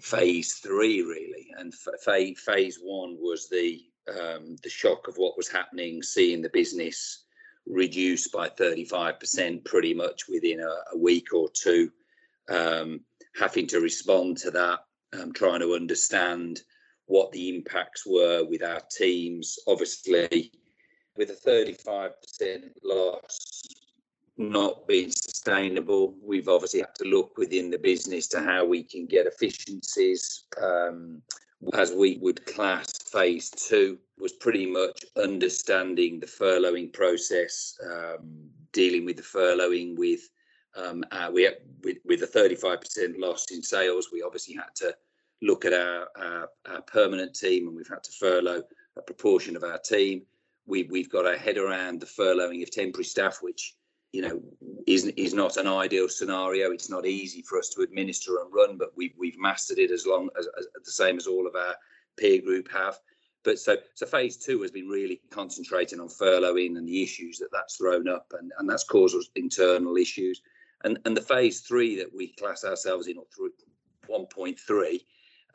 phase 0.00 0.54
three 0.54 1.02
really. 1.02 1.48
And 1.58 1.72
phase 2.04 2.40
phase 2.40 2.78
one 2.82 3.16
was 3.18 3.48
the 3.48 3.82
um, 4.08 4.56
the 4.62 4.70
shock 4.70 5.08
of 5.08 5.16
what 5.16 5.36
was 5.36 5.48
happening 5.48 6.02
seeing 6.02 6.40
the 6.40 6.50
business 6.50 7.24
reduce 7.66 8.28
by 8.28 8.48
35% 8.48 9.64
pretty 9.64 9.92
much 9.92 10.28
within 10.28 10.60
a, 10.60 10.94
a 10.94 10.98
week 10.98 11.34
or 11.34 11.48
two. 11.52 11.90
Um, 12.48 13.00
having 13.36 13.66
to 13.68 13.80
respond 13.80 14.36
to 14.38 14.52
that 14.52 14.78
um, 15.12 15.32
trying 15.32 15.60
to 15.60 15.74
understand 15.74 16.60
what 17.06 17.32
the 17.32 17.48
impacts 17.54 18.06
were 18.06 18.44
with 18.44 18.62
our 18.62 18.80
teams. 18.96 19.58
Obviously 19.66 20.52
with 21.16 21.30
a 21.30 21.48
35% 21.48 22.10
loss 22.84 23.62
not 24.36 24.86
being 24.86 25.10
sustainable. 25.46 26.14
We've 26.22 26.48
obviously 26.48 26.80
had 26.80 26.94
to 26.96 27.04
look 27.04 27.38
within 27.38 27.70
the 27.70 27.78
business 27.78 28.26
to 28.28 28.40
how 28.40 28.64
we 28.64 28.82
can 28.82 29.06
get 29.06 29.26
efficiencies. 29.26 30.44
Um, 30.60 31.22
as 31.74 31.92
we 31.92 32.18
would 32.18 32.44
class 32.46 32.86
phase 33.10 33.50
two 33.50 33.98
was 34.18 34.32
pretty 34.32 34.66
much 34.66 35.04
understanding 35.16 36.18
the 36.18 36.26
furloughing 36.26 36.92
process, 36.92 37.78
um, 37.84 38.50
dealing 38.72 39.04
with 39.04 39.16
the 39.16 39.22
furloughing 39.22 39.96
with 39.96 40.20
um, 40.76 41.04
uh, 41.10 41.30
we 41.32 41.48
with, 41.82 41.98
with 42.04 42.22
a 42.22 42.26
35% 42.26 43.18
loss 43.18 43.46
in 43.50 43.62
sales. 43.62 44.08
We 44.12 44.22
obviously 44.22 44.54
had 44.54 44.74
to 44.76 44.94
look 45.42 45.64
at 45.64 45.72
our, 45.72 46.08
our, 46.16 46.48
our 46.68 46.82
permanent 46.82 47.34
team 47.34 47.68
and 47.68 47.76
we've 47.76 47.88
had 47.88 48.02
to 48.02 48.12
furlough 48.12 48.62
a 48.98 49.02
proportion 49.02 49.56
of 49.56 49.62
our 49.62 49.78
team. 49.78 50.22
We, 50.66 50.82
we've 50.90 51.10
got 51.10 51.24
our 51.24 51.36
head 51.36 51.56
around 51.56 52.00
the 52.00 52.06
furloughing 52.06 52.62
of 52.62 52.70
temporary 52.70 53.04
staff, 53.04 53.38
which 53.40 53.74
you 54.12 54.22
know, 54.22 54.40
is 54.86 55.06
is 55.16 55.34
not 55.34 55.56
an 55.56 55.66
ideal 55.66 56.08
scenario. 56.08 56.70
It's 56.70 56.90
not 56.90 57.06
easy 57.06 57.42
for 57.42 57.58
us 57.58 57.68
to 57.70 57.82
administer 57.82 58.40
and 58.40 58.52
run, 58.52 58.78
but 58.78 58.92
we've 58.96 59.14
we've 59.18 59.38
mastered 59.38 59.78
it 59.78 59.90
as 59.90 60.06
long 60.06 60.28
as, 60.38 60.48
as 60.58 60.66
the 60.84 60.90
same 60.90 61.16
as 61.16 61.26
all 61.26 61.46
of 61.46 61.54
our 61.54 61.74
peer 62.16 62.40
group 62.40 62.70
have. 62.72 62.98
But 63.44 63.58
so 63.58 63.76
so 63.94 64.06
phase 64.06 64.36
two 64.36 64.62
has 64.62 64.70
been 64.70 64.88
really 64.88 65.20
concentrating 65.30 66.00
on 66.00 66.08
furloughing 66.08 66.76
and 66.76 66.88
the 66.88 67.02
issues 67.02 67.38
that 67.38 67.50
that's 67.52 67.76
thrown 67.76 68.08
up, 68.08 68.32
and 68.38 68.52
and 68.58 68.68
that's 68.68 68.84
caused 68.84 69.16
us 69.16 69.28
internal 69.34 69.96
issues. 69.96 70.40
And 70.84 70.98
and 71.04 71.16
the 71.16 71.22
phase 71.22 71.60
three 71.60 71.96
that 71.96 72.14
we 72.14 72.32
class 72.34 72.64
ourselves 72.64 73.08
in, 73.08 73.18
or 73.18 73.26
through 73.34 73.52
1.3, 74.08 75.00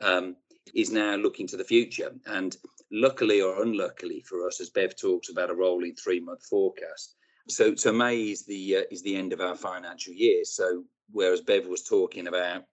um, 0.02 0.36
is 0.74 0.92
now 0.92 1.16
looking 1.16 1.46
to 1.48 1.56
the 1.56 1.64
future. 1.64 2.12
And 2.26 2.56
luckily 2.90 3.40
or 3.40 3.62
unluckily 3.62 4.20
for 4.20 4.46
us, 4.46 4.60
as 4.60 4.70
Bev 4.70 4.94
talks 4.94 5.30
about 5.30 5.50
a 5.50 5.54
rolling 5.54 5.94
three 5.94 6.20
month 6.20 6.44
forecast 6.44 7.16
so, 7.48 7.74
so 7.74 7.92
May 7.92 8.30
is 8.30 8.44
the 8.44 8.76
uh, 8.78 8.82
is 8.90 9.02
the 9.02 9.16
end 9.16 9.32
of 9.32 9.40
our 9.40 9.56
financial 9.56 10.12
year. 10.12 10.44
So, 10.44 10.84
whereas 11.10 11.40
Bev 11.40 11.66
was 11.66 11.82
talking 11.82 12.26
about 12.28 12.64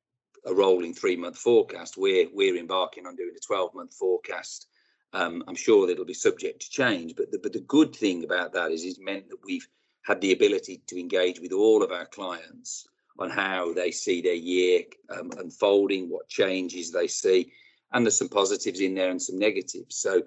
a 0.46 0.54
rolling 0.54 0.94
three 0.94 1.16
month 1.16 1.38
forecast, 1.38 1.98
we're 1.98 2.28
we're 2.34 2.58
embarking 2.58 3.06
on 3.06 3.16
doing 3.16 3.34
a 3.36 3.40
twelve 3.40 3.74
month 3.74 3.94
forecast. 3.94 4.68
Um, 5.12 5.44
I'm 5.48 5.56
sure 5.56 5.88
that 5.88 5.94
it'll 5.94 6.06
be 6.06 6.14
subject 6.14 6.62
to 6.62 6.70
change, 6.70 7.16
but 7.16 7.32
the, 7.32 7.40
but 7.40 7.54
the 7.54 7.62
good 7.62 7.96
thing 7.96 8.24
about 8.24 8.54
that 8.54 8.72
is 8.72 8.84
it's 8.84 9.00
meant 9.00 9.28
that 9.30 9.44
we've 9.44 9.68
had 10.06 10.22
the 10.22 10.34
ability 10.34 10.82
to 10.88 11.00
engage 11.00 11.40
with 11.40 11.52
all 11.52 11.82
of 11.82 11.92
our 11.92 12.06
clients 12.06 12.88
on 13.18 13.30
how 13.30 13.74
they 13.74 13.92
see 13.92 14.22
their 14.22 14.34
year 14.34 14.84
um, 15.10 15.32
unfolding, 15.38 16.10
what 16.10 16.30
changes 16.30 16.92
they 16.92 17.08
see, 17.08 17.52
and 17.92 18.06
there's 18.06 18.18
some 18.18 18.30
positives 18.30 18.82
in 18.82 18.94
there 18.94 19.10
and 19.10 19.22
some 19.22 19.40
negatives. 19.40 19.98
So 19.98 20.22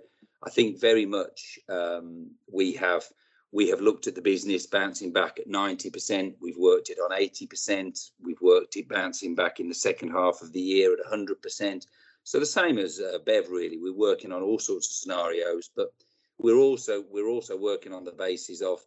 I 0.44 0.50
think 0.50 0.80
very 0.80 1.06
much 1.06 1.58
um, 1.68 2.32
we 2.52 2.72
have 2.72 3.04
we 3.52 3.68
have 3.68 3.82
looked 3.82 4.06
at 4.06 4.14
the 4.14 4.22
business 4.22 4.66
bouncing 4.66 5.12
back 5.12 5.38
at 5.38 5.48
90%. 5.48 6.34
We've 6.40 6.56
worked 6.56 6.88
it 6.88 6.98
on 6.98 7.10
80%. 7.10 8.10
We've 8.22 8.40
worked 8.40 8.76
it 8.76 8.88
bouncing 8.88 9.34
back 9.34 9.60
in 9.60 9.68
the 9.68 9.74
second 9.74 10.10
half 10.10 10.40
of 10.40 10.52
the 10.52 10.60
year 10.60 10.94
at 10.94 11.12
100%. 11.12 11.86
So 12.24 12.38
the 12.40 12.46
same 12.46 12.78
as 12.78 12.98
uh, 12.98 13.18
Bev, 13.26 13.50
really. 13.50 13.78
We're 13.78 13.92
working 13.92 14.32
on 14.32 14.42
all 14.42 14.58
sorts 14.58 14.88
of 14.88 14.94
scenarios, 14.94 15.70
but 15.76 15.92
we're 16.38 16.56
also 16.56 17.04
we're 17.10 17.28
also 17.28 17.56
working 17.58 17.92
on 17.92 18.04
the 18.04 18.12
basis 18.12 18.62
of 18.62 18.80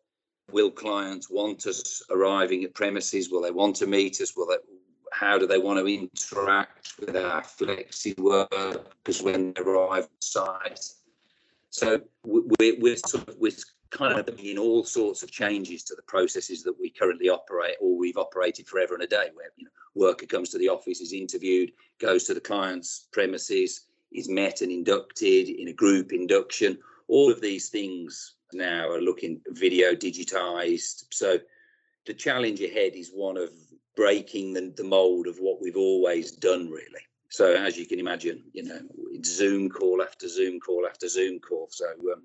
will 0.52 0.72
clients 0.72 1.30
want 1.30 1.68
us 1.68 2.02
arriving 2.10 2.64
at 2.64 2.74
premises? 2.74 3.30
Will 3.30 3.42
they 3.42 3.52
want 3.52 3.76
to 3.78 3.88
meet 3.88 4.20
us? 4.22 4.36
Will 4.36 4.48
they? 4.48 4.58
How 5.12 5.38
do 5.38 5.48
they 5.48 5.60
want 5.60 5.80
to 5.80 5.86
interact 5.86 6.94
with 7.00 7.16
our 7.16 7.42
flexi 7.42 8.18
workers 8.20 9.22
when 9.22 9.54
they 9.54 9.62
arrive 9.62 10.04
on 10.04 10.22
site? 10.22 10.86
So 11.70 12.02
we're, 12.24 12.80
we're 12.80 12.98
sort 12.98 13.28
of 13.28 13.36
we're 13.38 13.52
kind 13.92 14.20
of 14.20 14.40
in 14.40 14.58
all 14.58 14.84
sorts 14.84 15.24
of 15.24 15.32
changes 15.32 15.84
to 15.84 15.96
the 15.96 16.02
processes 16.04 16.64
that 16.64 16.78
we 16.80 16.90
currently 16.90 17.30
operate 17.30 17.76
or 17.80 17.98
we've 17.98 18.18
operated 18.18 18.68
forever 18.68 18.94
and 18.94 19.04
a 19.04 19.08
day 19.08 19.30
where 19.34 19.50
you 19.56 19.66
know 19.66 19.72
worker 19.94 20.26
comes 20.26 20.50
to 20.50 20.58
the 20.58 20.68
office 20.68 21.00
is 21.00 21.14
interviewed 21.14 21.72
goes 22.00 22.26
to 22.26 22.34
the 22.34 22.42
client's 22.42 23.08
premises 23.12 23.86
is 24.16 24.30
met 24.30 24.62
and 24.62 24.72
inducted 24.72 25.50
in 25.50 25.68
a 25.68 25.74
group 25.74 26.14
induction. 26.14 26.78
All 27.08 27.32
of 27.32 27.42
these 27.42 27.70
things 27.70 28.36
now 28.54 28.90
are 28.90 29.02
looking 29.02 29.42
video 29.50 29.94
digitized. 29.94 31.06
So 31.12 31.40
the 32.06 32.14
challenge 32.14 32.62
ahead 32.62 32.94
is 32.96 33.12
one 33.14 33.38
of 33.38 33.50
breaking 33.96 34.54
the, 34.54 34.74
the 34.76 34.84
mold 34.84 35.28
of 35.28 35.38
what 35.38 35.62
we've 35.62 35.78
always 35.78 36.32
done 36.32 36.70
really. 36.70 37.02
So 37.30 37.54
as 37.54 37.78
you 37.78 37.86
can 37.86 38.00
imagine 38.00 38.44
you 38.54 38.64
know 38.64 38.80
it's 39.12 39.30
zoom 39.30 39.70
call 39.70 40.02
after 40.02 40.28
zoom 40.28 40.60
call 40.60 40.86
after 40.88 41.08
zoom 41.08 41.40
call. 41.40 41.68
So 41.70 41.86
um, 42.14 42.24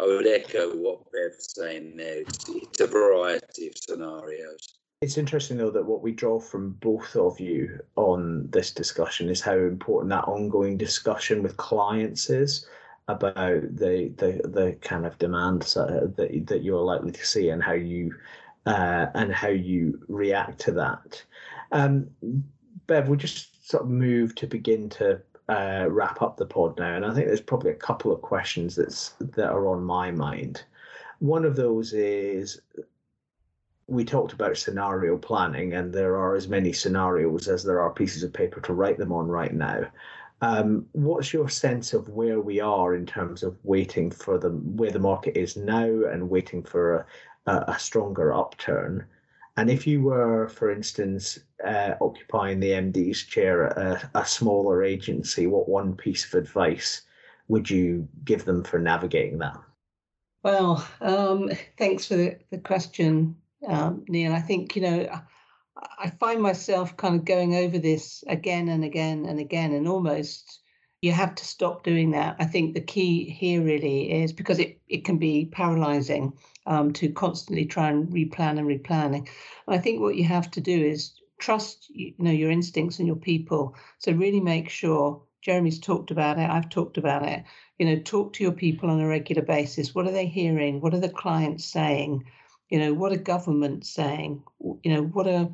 I 0.00 0.04
would 0.04 0.26
echo 0.26 0.70
what 0.76 1.04
Bev's 1.12 1.54
saying 1.54 1.96
there. 1.96 2.20
It's, 2.20 2.80
a 2.80 2.86
variety 2.86 3.68
of 3.68 3.76
scenarios. 3.76 4.78
It's 5.00 5.18
interesting 5.18 5.58
though 5.58 5.70
that 5.70 5.84
what 5.84 6.02
we 6.02 6.12
draw 6.12 6.40
from 6.40 6.72
both 6.80 7.16
of 7.16 7.38
you 7.40 7.80
on 7.96 8.48
this 8.50 8.72
discussion 8.72 9.28
is 9.28 9.40
how 9.40 9.56
important 9.56 10.10
that 10.10 10.24
ongoing 10.24 10.76
discussion 10.76 11.42
with 11.42 11.56
clients 11.56 12.30
is 12.30 12.66
about 13.08 13.62
the 13.76 14.12
the, 14.16 14.48
the 14.48 14.78
kind 14.80 15.04
of 15.04 15.18
demands 15.18 15.74
that 15.74 16.14
that 16.46 16.62
you're 16.62 16.80
likely 16.80 17.10
to 17.12 17.26
see 17.26 17.50
and 17.50 17.62
how 17.62 17.72
you 17.72 18.14
uh, 18.66 19.06
and 19.14 19.32
how 19.32 19.48
you 19.48 20.00
react 20.08 20.60
to 20.60 20.72
that. 20.72 21.22
Um, 21.72 22.08
Bev, 22.86 23.08
we 23.08 23.16
just 23.16 23.68
sort 23.68 23.84
of 23.84 23.90
move 23.90 24.34
to 24.36 24.46
begin 24.46 24.88
to 24.90 25.20
uh, 25.48 25.86
wrap 25.88 26.22
up 26.22 26.36
the 26.36 26.46
pod 26.46 26.78
now, 26.78 26.94
and 26.96 27.04
I 27.04 27.12
think 27.12 27.26
there's 27.26 27.40
probably 27.40 27.70
a 27.70 27.74
couple 27.74 28.12
of 28.12 28.22
questions 28.22 28.76
that's 28.76 29.10
that 29.20 29.50
are 29.50 29.68
on 29.68 29.82
my 29.82 30.10
mind. 30.10 30.64
One 31.18 31.44
of 31.44 31.56
those 31.56 31.92
is 31.92 32.60
we 33.86 34.04
talked 34.04 34.32
about 34.32 34.56
scenario 34.56 35.16
planning, 35.16 35.74
and 35.74 35.92
there 35.92 36.16
are 36.16 36.34
as 36.34 36.48
many 36.48 36.72
scenarios 36.72 37.48
as 37.48 37.64
there 37.64 37.80
are 37.80 37.92
pieces 37.92 38.22
of 38.22 38.32
paper 38.32 38.60
to 38.60 38.72
write 38.72 38.98
them 38.98 39.12
on 39.12 39.28
right 39.28 39.52
now. 39.52 39.84
Um, 40.40 40.86
what's 40.92 41.32
your 41.32 41.48
sense 41.48 41.92
of 41.92 42.08
where 42.08 42.40
we 42.40 42.58
are 42.58 42.94
in 42.96 43.06
terms 43.06 43.44
of 43.44 43.56
waiting 43.62 44.10
for 44.10 44.38
the 44.38 44.50
where 44.50 44.90
the 44.90 44.98
market 44.98 45.36
is 45.36 45.56
now 45.56 45.84
and 45.84 46.30
waiting 46.30 46.62
for 46.64 47.06
a, 47.46 47.52
a 47.68 47.78
stronger 47.78 48.32
upturn? 48.32 49.04
And 49.56 49.70
if 49.70 49.86
you 49.86 50.02
were, 50.02 50.48
for 50.48 50.70
instance, 50.70 51.38
uh, 51.64 51.94
occupying 52.00 52.58
the 52.58 52.70
MD's 52.70 53.22
chair 53.24 53.66
at 53.66 53.78
a, 53.78 54.10
a, 54.20 54.26
smaller 54.26 54.82
agency, 54.82 55.46
what 55.46 55.68
one 55.68 55.94
piece 55.94 56.24
of 56.24 56.34
advice 56.34 57.02
would 57.48 57.68
you 57.68 58.08
give 58.24 58.46
them 58.46 58.64
for 58.64 58.78
navigating 58.78 59.38
that? 59.38 59.58
Well, 60.42 60.86
um, 61.02 61.50
thanks 61.76 62.06
for 62.06 62.16
the, 62.16 62.38
the 62.50 62.58
question, 62.58 63.36
um, 63.68 64.04
Neil. 64.08 64.32
I 64.32 64.40
think, 64.40 64.74
you 64.74 64.82
know, 64.82 65.20
I 65.98 66.10
find 66.10 66.40
myself 66.40 66.96
kind 66.96 67.16
of 67.16 67.24
going 67.26 67.54
over 67.54 67.78
this 67.78 68.24
again 68.28 68.68
and 68.68 68.84
again 68.84 69.26
and 69.26 69.38
again, 69.38 69.72
and 69.74 69.86
almost 69.86 70.61
you 71.02 71.10
have 71.10 71.34
to 71.34 71.44
stop 71.44 71.82
doing 71.82 72.12
that. 72.12 72.36
I 72.38 72.44
think 72.44 72.74
the 72.74 72.80
key 72.80 73.28
here 73.28 73.60
really 73.60 74.22
is 74.22 74.32
because 74.32 74.60
it, 74.60 74.80
it 74.88 75.04
can 75.04 75.18
be 75.18 75.46
paralyzing 75.46 76.32
um, 76.66 76.92
to 76.92 77.10
constantly 77.10 77.66
try 77.66 77.90
and 77.90 78.08
replan 78.08 78.58
and 78.58 78.68
replan. 78.68 79.16
And 79.16 79.28
I 79.66 79.78
think 79.78 80.00
what 80.00 80.14
you 80.14 80.24
have 80.24 80.48
to 80.52 80.60
do 80.60 80.72
is 80.72 81.12
trust 81.38 81.90
you 81.90 82.14
know 82.18 82.30
your 82.30 82.52
instincts 82.52 83.00
and 83.00 83.06
your 83.08 83.16
people. 83.16 83.74
So 83.98 84.12
really 84.12 84.40
make 84.40 84.68
sure 84.68 85.20
Jeremy's 85.42 85.80
talked 85.80 86.12
about 86.12 86.38
it. 86.38 86.48
I've 86.48 86.68
talked 86.68 86.96
about 86.96 87.26
it. 87.26 87.42
You 87.80 87.86
know, 87.86 87.98
talk 87.98 88.32
to 88.34 88.44
your 88.44 88.52
people 88.52 88.88
on 88.88 89.00
a 89.00 89.08
regular 89.08 89.42
basis. 89.42 89.92
What 89.92 90.06
are 90.06 90.12
they 90.12 90.26
hearing? 90.26 90.80
What 90.80 90.94
are 90.94 91.00
the 91.00 91.08
clients 91.08 91.64
saying? 91.64 92.24
You 92.70 92.78
know, 92.78 92.94
what 92.94 93.10
are 93.10 93.16
governments 93.16 93.90
saying? 93.90 94.44
You 94.60 94.94
know, 94.94 95.02
what 95.02 95.26
are 95.26 95.48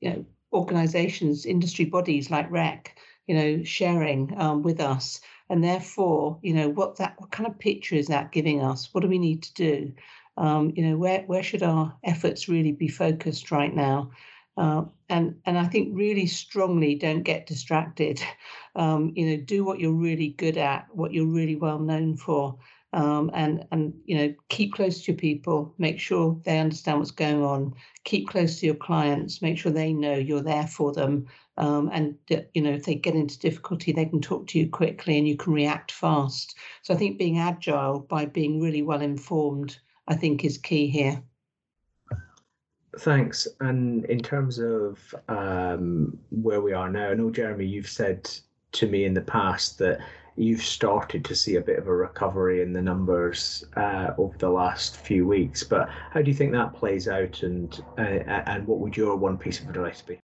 you 0.00 0.10
know 0.10 0.24
organizations, 0.52 1.44
industry 1.44 1.84
bodies 1.84 2.30
like 2.30 2.48
REC, 2.48 2.96
you 3.28 3.34
know, 3.36 3.62
sharing 3.62 4.34
um, 4.40 4.62
with 4.62 4.80
us? 4.80 5.20
And 5.50 5.62
therefore, 5.62 6.38
you 6.42 6.54
know, 6.54 6.68
what 6.68 6.96
that 6.96 7.14
what 7.18 7.30
kind 7.30 7.48
of 7.48 7.58
picture 7.58 7.94
is 7.94 8.08
that 8.08 8.32
giving 8.32 8.62
us? 8.62 8.92
What 8.92 9.02
do 9.02 9.08
we 9.08 9.18
need 9.18 9.42
to 9.44 9.54
do? 9.54 9.92
Um, 10.36 10.72
you 10.74 10.84
know, 10.84 10.96
where 10.96 11.22
where 11.22 11.42
should 11.42 11.62
our 11.62 11.96
efforts 12.04 12.48
really 12.48 12.72
be 12.72 12.88
focused 12.88 13.50
right 13.50 13.74
now? 13.74 14.10
Uh, 14.56 14.84
and 15.08 15.36
and 15.46 15.56
I 15.56 15.66
think 15.66 15.90
really 15.96 16.26
strongly 16.26 16.96
don't 16.96 17.22
get 17.22 17.46
distracted. 17.46 18.20
Um, 18.76 19.12
you 19.16 19.26
know, 19.26 19.42
do 19.42 19.64
what 19.64 19.80
you're 19.80 19.90
really 19.90 20.28
good 20.28 20.56
at, 20.56 20.86
what 20.92 21.12
you're 21.12 21.26
really 21.26 21.56
well 21.56 21.80
known 21.80 22.16
for, 22.16 22.56
um, 22.92 23.28
and 23.34 23.66
and 23.72 23.92
you 24.04 24.16
know, 24.16 24.34
keep 24.50 24.72
close 24.72 25.02
to 25.02 25.12
your 25.12 25.18
people. 25.18 25.74
Make 25.78 25.98
sure 25.98 26.40
they 26.44 26.60
understand 26.60 26.98
what's 26.98 27.10
going 27.10 27.42
on. 27.42 27.74
Keep 28.04 28.28
close 28.28 28.60
to 28.60 28.66
your 28.66 28.76
clients. 28.76 29.42
Make 29.42 29.58
sure 29.58 29.72
they 29.72 29.92
know 29.92 30.14
you're 30.14 30.42
there 30.42 30.68
for 30.68 30.92
them. 30.92 31.26
Um, 31.58 31.90
and 31.92 32.16
you 32.54 32.62
know, 32.62 32.70
if 32.70 32.84
they 32.84 32.94
get 32.94 33.14
into 33.14 33.38
difficulty, 33.38 33.92
they 33.92 34.06
can 34.06 34.20
talk 34.20 34.46
to 34.48 34.58
you 34.58 34.68
quickly, 34.68 35.18
and 35.18 35.28
you 35.28 35.36
can 35.36 35.52
react 35.52 35.92
fast. 35.92 36.56
So 36.82 36.94
I 36.94 36.96
think 36.96 37.18
being 37.18 37.38
agile 37.38 38.00
by 38.00 38.24
being 38.24 38.60
really 38.60 38.82
well 38.82 39.02
informed 39.02 39.78
I 40.08 40.16
think 40.16 40.44
is 40.44 40.58
key 40.58 40.88
here. 40.88 41.22
Thanks. 42.98 43.46
And 43.60 44.06
in 44.06 44.20
terms 44.20 44.58
of 44.58 45.14
um, 45.28 46.18
where 46.30 46.62
we 46.62 46.72
are 46.72 46.90
now, 46.90 47.10
I 47.10 47.14
know, 47.14 47.30
Jeremy, 47.30 47.66
you've 47.66 47.88
said 47.88 48.28
to 48.72 48.88
me 48.88 49.04
in 49.04 49.14
the 49.14 49.20
past 49.20 49.78
that 49.78 50.00
you've 50.36 50.62
started 50.62 51.24
to 51.26 51.34
see 51.34 51.56
a 51.56 51.60
bit 51.60 51.78
of 51.78 51.86
a 51.86 51.94
recovery 51.94 52.62
in 52.62 52.72
the 52.72 52.82
numbers 52.82 53.64
uh, 53.76 54.14
over 54.16 54.36
the 54.38 54.48
last 54.48 54.96
few 54.96 55.26
weeks. 55.26 55.62
But 55.62 55.90
how 56.10 56.22
do 56.22 56.30
you 56.30 56.36
think 56.36 56.52
that 56.52 56.74
plays 56.74 57.06
out, 57.06 57.42
and 57.42 57.80
uh, 57.98 58.02
and 58.46 58.66
what 58.66 58.78
would 58.78 58.96
your 58.96 59.16
one 59.16 59.36
piece 59.36 59.60
of 59.60 59.68
advice 59.68 60.00
be? 60.00 60.18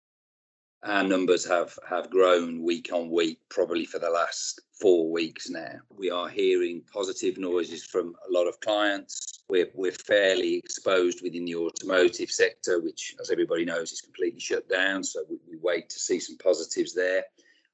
Our 0.83 1.05
numbers 1.05 1.47
have 1.47 1.79
have 1.89 2.11
grown 2.11 2.63
week 2.63 2.91
on 2.93 3.11
week 3.11 3.39
probably 3.51 3.85
for 3.85 3.99
the 3.99 4.09
last 4.09 4.61
four 4.81 5.11
weeks 5.11 5.51
now. 5.51 5.75
We 5.97 6.11
are 6.11 6.29
hearing 6.29 6.83
positive 6.93 7.37
noises 7.37 7.85
from 7.85 8.15
a 8.27 8.33
lot 8.33 8.47
of 8.47 8.59
clients. 8.61 9.45
We're, 9.51 9.69
we're 9.75 9.93
fairly 9.93 10.55
exposed 10.57 11.23
within 11.23 11.45
the 11.45 11.57
automotive 11.57 12.31
sector 12.31 12.81
which 12.81 13.15
as 13.21 13.31
everybody 13.31 13.65
knows 13.65 13.93
is 13.93 14.01
completely 14.01 14.41
shut 14.41 14.69
down. 14.71 15.05
So 15.05 15.21
we, 15.29 15.37
we 15.51 15.59
wait 15.61 15.91
to 15.91 15.99
see 15.99 16.19
some 16.19 16.39
positives 16.39 16.95
there. 16.95 17.25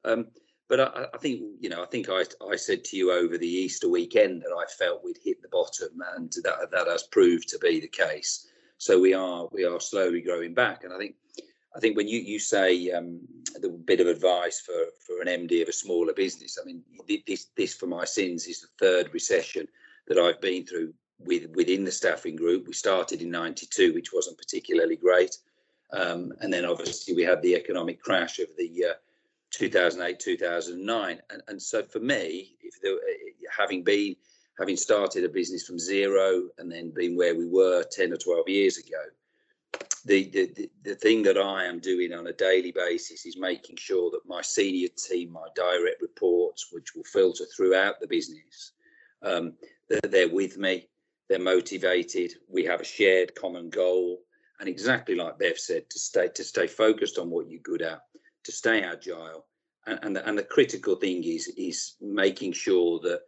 Um, 0.04 0.26
but 0.68 0.80
I, 0.80 1.06
I, 1.14 1.18
think 1.18 1.42
you 1.60 1.68
know 1.68 1.82
i 1.82 1.86
think 1.86 2.08
I, 2.08 2.24
I 2.44 2.56
said 2.56 2.82
to 2.84 2.96
you 2.96 3.12
over 3.12 3.38
the 3.38 3.46
easter 3.46 3.88
weekend 3.88 4.42
that 4.42 4.52
i 4.52 4.64
felt 4.72 5.04
we'd 5.04 5.18
hit 5.22 5.40
the 5.40 5.48
bottom 5.48 5.90
and 6.16 6.32
that, 6.42 6.72
that 6.72 6.88
has 6.88 7.04
proved 7.04 7.48
to 7.50 7.58
be 7.60 7.78
the 7.78 7.86
case. 7.86 8.48
So 8.78 9.00
we 9.00 9.14
are 9.14 9.48
we 9.52 9.64
are 9.64 9.78
slowly 9.78 10.22
growing 10.22 10.54
back. 10.54 10.82
And 10.82 10.92
i 10.92 10.98
think 10.98 11.14
I 11.76 11.80
think 11.80 11.96
when 11.96 12.08
you 12.08 12.20
you 12.20 12.38
say 12.38 12.90
um, 12.90 13.20
the 13.60 13.68
bit 13.68 14.00
of 14.00 14.06
advice 14.06 14.60
for 14.60 14.86
for 15.06 15.20
an 15.20 15.28
MD 15.28 15.62
of 15.62 15.68
a 15.68 15.72
smaller 15.72 16.14
business, 16.14 16.58
I 16.60 16.64
mean 16.64 16.82
this 17.26 17.48
this 17.56 17.74
for 17.74 17.86
my 17.86 18.04
sins 18.04 18.46
is 18.46 18.62
the 18.62 18.68
third 18.78 19.12
recession 19.12 19.68
that 20.08 20.18
I've 20.18 20.40
been 20.40 20.64
through 20.64 20.94
with 21.18 21.50
within 21.54 21.84
the 21.84 21.92
staffing 21.92 22.34
group. 22.34 22.66
We 22.66 22.72
started 22.72 23.20
in 23.20 23.30
'92, 23.30 23.92
which 23.92 24.12
wasn't 24.12 24.38
particularly 24.38 24.96
great, 24.96 25.36
um, 25.92 26.32
and 26.40 26.50
then 26.50 26.64
obviously 26.64 27.14
we 27.14 27.24
had 27.24 27.42
the 27.42 27.54
economic 27.54 28.00
crash 28.00 28.38
of 28.38 28.48
the 28.56 28.86
uh, 28.90 28.94
2008 29.50 30.18
2009, 30.18 31.20
and 31.28 31.42
and 31.48 31.60
so 31.60 31.82
for 31.82 32.00
me, 32.00 32.56
if 32.62 32.80
there, 32.80 32.96
having 33.54 33.82
been 33.82 34.16
having 34.58 34.78
started 34.78 35.24
a 35.24 35.28
business 35.28 35.66
from 35.66 35.78
zero 35.78 36.48
and 36.56 36.72
then 36.72 36.90
being 36.90 37.14
where 37.14 37.34
we 37.34 37.46
were 37.46 37.84
10 37.92 38.10
or 38.10 38.16
12 38.16 38.48
years 38.48 38.78
ago 38.78 39.02
the, 40.06 40.30
the, 40.30 40.70
the 40.84 40.94
thing 40.94 41.22
that 41.24 41.36
I 41.36 41.64
am 41.64 41.80
doing 41.80 42.12
on 42.12 42.28
a 42.28 42.32
daily 42.32 42.70
basis 42.70 43.26
is 43.26 43.36
making 43.36 43.76
sure 43.76 44.10
that 44.12 44.26
my 44.26 44.40
senior 44.40 44.88
team, 44.96 45.32
my 45.32 45.48
direct 45.56 46.00
reports, 46.00 46.68
which 46.70 46.94
will 46.94 47.04
filter 47.04 47.44
throughout 47.44 48.00
the 48.00 48.06
business, 48.06 48.72
um, 49.22 49.54
that 49.88 50.10
they're 50.10 50.28
with 50.28 50.58
me, 50.58 50.88
they're 51.28 51.40
motivated, 51.40 52.32
we 52.48 52.64
have 52.64 52.80
a 52.80 52.84
shared 52.84 53.34
common 53.34 53.68
goal, 53.68 54.20
and 54.60 54.68
exactly 54.68 55.16
like 55.16 55.40
Bev 55.40 55.58
said, 55.58 55.90
to 55.90 55.98
stay 55.98 56.28
to 56.28 56.44
stay 56.44 56.68
focused 56.68 57.18
on 57.18 57.28
what 57.28 57.50
you're 57.50 57.60
good 57.60 57.82
at, 57.82 58.02
to 58.44 58.52
stay 58.52 58.82
agile, 58.82 59.44
and 59.86 59.98
and 60.02 60.16
the, 60.16 60.28
and 60.28 60.38
the 60.38 60.44
critical 60.44 60.94
thing 60.94 61.24
is 61.24 61.48
is 61.56 61.96
making 62.00 62.52
sure 62.52 63.00
that 63.00 63.22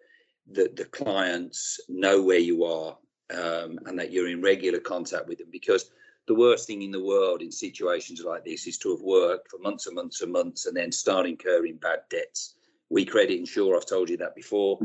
that 0.52 0.76
the 0.76 0.84
clients 0.84 1.80
know 1.88 2.22
where 2.22 2.38
you 2.38 2.64
are 2.64 2.96
um, 3.34 3.78
and 3.86 3.98
that 3.98 4.12
you're 4.12 4.28
in 4.28 4.40
regular 4.40 4.78
contact 4.78 5.28
with 5.28 5.38
them 5.38 5.48
because 5.50 5.90
the 6.28 6.34
worst 6.34 6.66
thing 6.66 6.82
in 6.82 6.90
the 6.90 7.02
world 7.02 7.40
in 7.40 7.50
situations 7.50 8.22
like 8.22 8.44
this 8.44 8.66
is 8.66 8.78
to 8.78 8.90
have 8.90 9.00
worked 9.00 9.50
for 9.50 9.58
months 9.58 9.86
and 9.86 9.96
months 9.96 10.20
and 10.20 10.30
months 10.30 10.66
and 10.66 10.76
then 10.76 10.92
start 10.92 11.26
incurring 11.26 11.76
bad 11.76 12.00
debts. 12.10 12.54
We 12.90 13.04
credit 13.06 13.38
insure, 13.38 13.74
I've 13.74 13.86
told 13.86 14.10
you 14.10 14.18
that 14.18 14.36
before. 14.36 14.78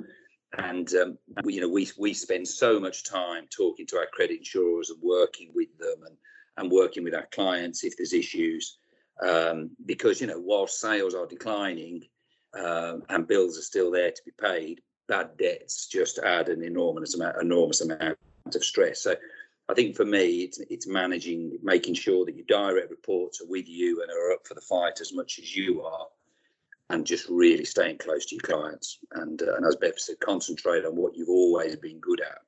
And 0.58 0.92
um, 0.96 1.18
we, 1.44 1.56
you 1.56 1.62
know, 1.62 1.70
we 1.70 1.90
we 1.98 2.14
spend 2.14 2.48
so 2.48 2.80
much 2.80 3.04
time 3.04 3.48
talking 3.50 3.86
to 3.88 3.98
our 3.98 4.08
credit 4.14 4.38
insurers 4.38 4.90
and 4.90 5.00
working 5.02 5.52
with 5.54 5.76
them 5.78 6.04
and 6.06 6.16
and 6.58 6.72
working 6.72 7.04
with 7.04 7.16
our 7.16 7.28
clients 7.32 7.84
if 7.84 7.98
there's 7.98 8.14
issues. 8.14 8.78
Um, 9.22 9.72
because 9.86 10.22
you 10.22 10.28
know, 10.28 10.40
while 10.40 10.68
sales 10.68 11.16
are 11.16 11.26
declining 11.26 12.04
uh, 12.58 12.98
and 13.10 13.28
bills 13.28 13.58
are 13.58 13.64
still 13.64 13.92
there 13.92 14.12
to 14.12 14.22
be 14.26 14.32
paid, 14.40 14.82
bad 15.08 15.36
debts 15.38 15.88
just 15.88 16.20
add 16.20 16.50
an 16.50 16.64
enormous 16.64 17.16
amount 17.16 17.42
enormous 17.42 17.82
amount 17.82 18.18
of 18.46 18.64
stress. 18.64 19.02
So 19.02 19.16
I 19.70 19.74
think 19.74 19.96
for 19.96 20.06
me, 20.06 20.42
it's 20.42 20.60
it's 20.70 20.88
managing, 20.88 21.58
making 21.64 21.94
sure 21.94 22.26
that 22.26 22.36
your 22.36 22.46
direct 22.48 22.90
reports 22.90 23.42
are 23.42 23.48
with 23.48 23.68
you 23.68 24.02
and 24.02 24.12
are 24.12 24.34
up 24.34 24.46
for 24.46 24.56
the 24.56 24.62
fight 24.62 25.00
as 25.00 25.14
much 25.14 25.40
as 25.40 25.56
you 25.56 25.84
are, 25.84 26.08
and 26.90 27.06
just 27.06 27.30
really 27.30 27.66
staying 27.66 27.98
close 27.98 28.26
to 28.26 28.36
your 28.36 28.42
clients. 28.42 29.00
And 29.14 29.42
uh, 29.42 29.56
and 29.56 29.66
as 29.66 29.78
Bev 29.78 29.98
said, 29.98 30.20
concentrate 30.20 30.86
on 30.86 30.96
what 30.96 31.16
you've 31.16 31.30
always 31.30 31.78
been 31.78 32.00
good 32.00 32.22
at, 32.22 32.42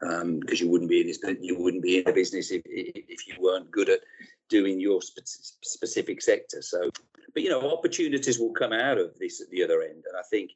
because 0.00 0.60
um, 0.60 0.66
you 0.66 0.68
wouldn't 0.68 0.90
be 0.90 1.00
in 1.02 1.06
this, 1.06 1.20
you 1.40 1.56
wouldn't 1.56 1.84
be 1.84 1.98
in 1.98 2.04
the 2.04 2.12
business 2.12 2.50
if 2.50 2.62
if 2.66 3.28
you 3.28 3.34
weren't 3.38 3.70
good 3.70 3.88
at 3.88 4.00
doing 4.48 4.80
your 4.80 5.00
spe- 5.02 5.20
specific 5.62 6.20
sector. 6.20 6.62
So, 6.62 6.90
but 7.32 7.42
you 7.44 7.48
know, 7.48 7.70
opportunities 7.70 8.40
will 8.40 8.52
come 8.52 8.72
out 8.72 8.98
of 8.98 9.16
this 9.18 9.40
at 9.40 9.48
the 9.50 9.62
other 9.62 9.82
end, 9.82 10.04
and 10.08 10.16
I 10.18 10.22
think 10.30 10.50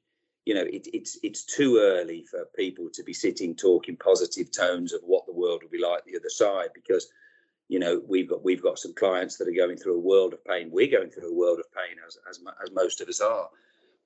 you 0.51 0.57
know, 0.57 0.63
it, 0.63 0.89
it's 0.93 1.17
it's 1.23 1.45
too 1.45 1.79
early 1.81 2.25
for 2.29 2.45
people 2.57 2.89
to 2.93 3.05
be 3.05 3.13
sitting 3.13 3.55
talking 3.55 3.97
positive 3.97 4.51
tones 4.51 4.93
of 4.93 5.01
what 5.05 5.25
the 5.27 5.33
world 5.33 5.63
will 5.63 5.71
be 5.71 5.81
like 5.81 6.05
the 6.05 6.17
other 6.17 6.29
side 6.29 6.71
because, 6.75 7.07
you 7.69 7.79
know, 7.79 8.03
we've 8.09 8.29
got 8.29 8.43
we've 8.43 8.61
got 8.61 8.77
some 8.77 8.93
clients 8.93 9.37
that 9.37 9.47
are 9.47 9.53
going 9.53 9.77
through 9.77 9.95
a 9.95 10.01
world 10.01 10.33
of 10.33 10.45
pain. 10.45 10.69
We're 10.73 10.91
going 10.91 11.11
through 11.11 11.31
a 11.31 11.39
world 11.39 11.61
of 11.61 11.73
pain 11.73 11.99
as 12.05 12.19
as 12.29 12.41
as 12.65 12.73
most 12.73 13.01
of 13.01 13.07
us 13.07 13.21
are, 13.21 13.49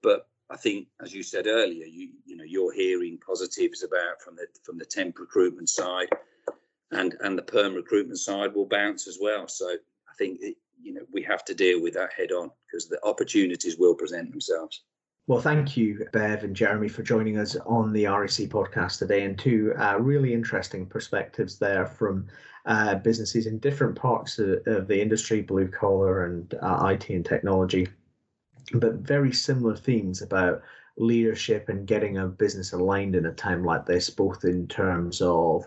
but 0.03 0.29
I 0.51 0.59
think, 0.59 0.89
as 1.01 1.15
you 1.15 1.23
said 1.23 1.47
earlier, 1.47 1.87
you 1.87 2.11
you 2.27 2.37
know 2.37 2.45
you're 2.45 2.75
hearing 2.75 3.19
positives 3.27 3.83
about 3.83 4.21
from 4.23 4.37
the 4.37 4.47
from 4.65 4.77
the 4.77 4.85
temp 4.85 5.19
recruitment 5.19 5.71
side, 5.71 6.11
and 6.91 7.17
and 7.21 7.39
the 7.39 7.43
perm 7.43 7.73
recruitment 7.73 8.19
side 8.19 8.55
will 8.55 8.67
bounce 8.67 9.09
as 9.09 9.17
well. 9.19 9.49
So 9.49 9.67
I 9.71 10.15
think 10.19 10.41
it, 10.43 10.59
you 10.79 10.93
know 10.93 11.07
we 11.11 11.23
have 11.23 11.43
to 11.47 11.55
deal 11.55 11.81
with 11.81 11.95
that 11.95 12.13
head 12.13 12.33
on 12.33 12.51
because 12.67 12.87
the 12.87 13.03
opportunities 13.03 13.79
will 13.79 13.95
present 13.95 14.31
themselves. 14.31 14.83
Well, 15.27 15.41
thank 15.41 15.75
you, 15.75 16.07
Bev 16.13 16.45
and 16.45 16.55
Jeremy, 16.55 16.89
for 16.89 17.03
joining 17.03 17.39
us 17.39 17.57
on 17.65 17.95
the 17.95 18.05
REC 18.05 18.51
podcast 18.51 18.99
today, 18.99 19.25
and 19.25 19.39
two 19.39 19.73
uh, 19.79 19.97
really 19.99 20.35
interesting 20.35 20.85
perspectives 20.85 21.59
there 21.59 21.87
from 21.87 22.27
uh, 22.67 22.97
businesses 22.97 23.47
in 23.47 23.59
different 23.59 23.97
parts 23.97 24.39
of, 24.39 24.59
of 24.67 24.87
the 24.87 25.01
industry, 25.01 25.41
blue 25.41 25.67
collar 25.69 26.27
and 26.27 26.53
uh, 26.61 26.89
IT 26.91 27.09
and 27.09 27.25
technology, 27.25 27.89
but 28.75 28.97
very 28.97 29.33
similar 29.33 29.75
themes 29.75 30.21
about 30.21 30.61
leadership 30.99 31.71
and 31.71 31.87
getting 31.87 32.19
a 32.19 32.27
business 32.27 32.75
aligned 32.75 33.17
in 33.17 33.25
a 33.25 33.33
time 33.33 33.65
like 33.65 33.87
this, 33.87 34.11
both 34.11 34.45
in 34.45 34.67
terms 34.69 35.23
of 35.23 35.65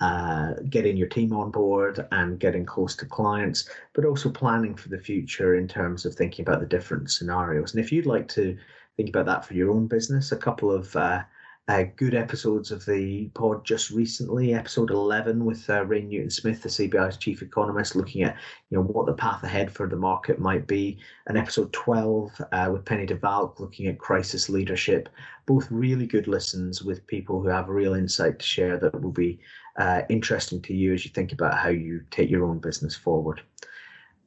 uh, 0.00 0.54
getting 0.68 0.96
your 0.96 1.08
team 1.08 1.32
on 1.32 1.52
board 1.52 2.04
and 2.10 2.40
getting 2.40 2.66
close 2.66 2.96
to 2.96 3.06
clients, 3.06 3.68
but 3.94 4.04
also 4.04 4.28
planning 4.28 4.74
for 4.74 4.88
the 4.88 4.98
future 4.98 5.54
in 5.54 5.68
terms 5.68 6.04
of 6.04 6.14
thinking 6.16 6.42
about 6.42 6.58
the 6.58 6.66
different 6.66 7.08
scenarios. 7.08 7.72
And 7.72 7.84
if 7.84 7.92
you'd 7.92 8.04
like 8.04 8.26
to 8.28 8.58
think 8.96 9.10
about 9.10 9.26
that 9.26 9.44
for 9.44 9.54
your 9.54 9.70
own 9.70 9.86
business. 9.86 10.32
A 10.32 10.36
couple 10.36 10.72
of 10.72 10.94
uh, 10.96 11.22
uh, 11.68 11.84
good 11.96 12.14
episodes 12.14 12.70
of 12.70 12.84
the 12.86 13.28
pod 13.34 13.64
just 13.64 13.90
recently. 13.90 14.54
Episode 14.54 14.90
11 14.90 15.44
with 15.44 15.68
uh, 15.68 15.84
Rain 15.84 16.08
Newton 16.08 16.30
Smith, 16.30 16.62
the 16.62 16.68
CBI's 16.68 17.16
chief 17.16 17.42
economist, 17.42 17.96
looking 17.96 18.22
at 18.22 18.36
you 18.70 18.78
know 18.78 18.84
what 18.84 19.06
the 19.06 19.12
path 19.12 19.42
ahead 19.42 19.70
for 19.70 19.86
the 19.86 19.96
market 19.96 20.38
might 20.38 20.66
be. 20.66 20.98
And 21.26 21.36
episode 21.36 21.72
12 21.72 22.40
uh, 22.52 22.70
with 22.72 22.84
Penny 22.84 23.04
de 23.04 23.16
Valk, 23.16 23.60
looking 23.60 23.88
at 23.88 23.98
crisis 23.98 24.48
leadership. 24.48 25.08
Both 25.44 25.70
really 25.70 26.06
good 26.06 26.26
listens 26.26 26.82
with 26.82 27.06
people 27.06 27.42
who 27.42 27.48
have 27.48 27.68
real 27.68 27.94
insight 27.94 28.38
to 28.38 28.44
share 28.44 28.78
that 28.78 29.00
will 29.00 29.12
be 29.12 29.40
uh, 29.76 30.02
interesting 30.08 30.62
to 30.62 30.74
you 30.74 30.94
as 30.94 31.04
you 31.04 31.10
think 31.10 31.32
about 31.32 31.58
how 31.58 31.68
you 31.68 32.02
take 32.10 32.30
your 32.30 32.46
own 32.46 32.60
business 32.60 32.96
forward. 32.96 33.42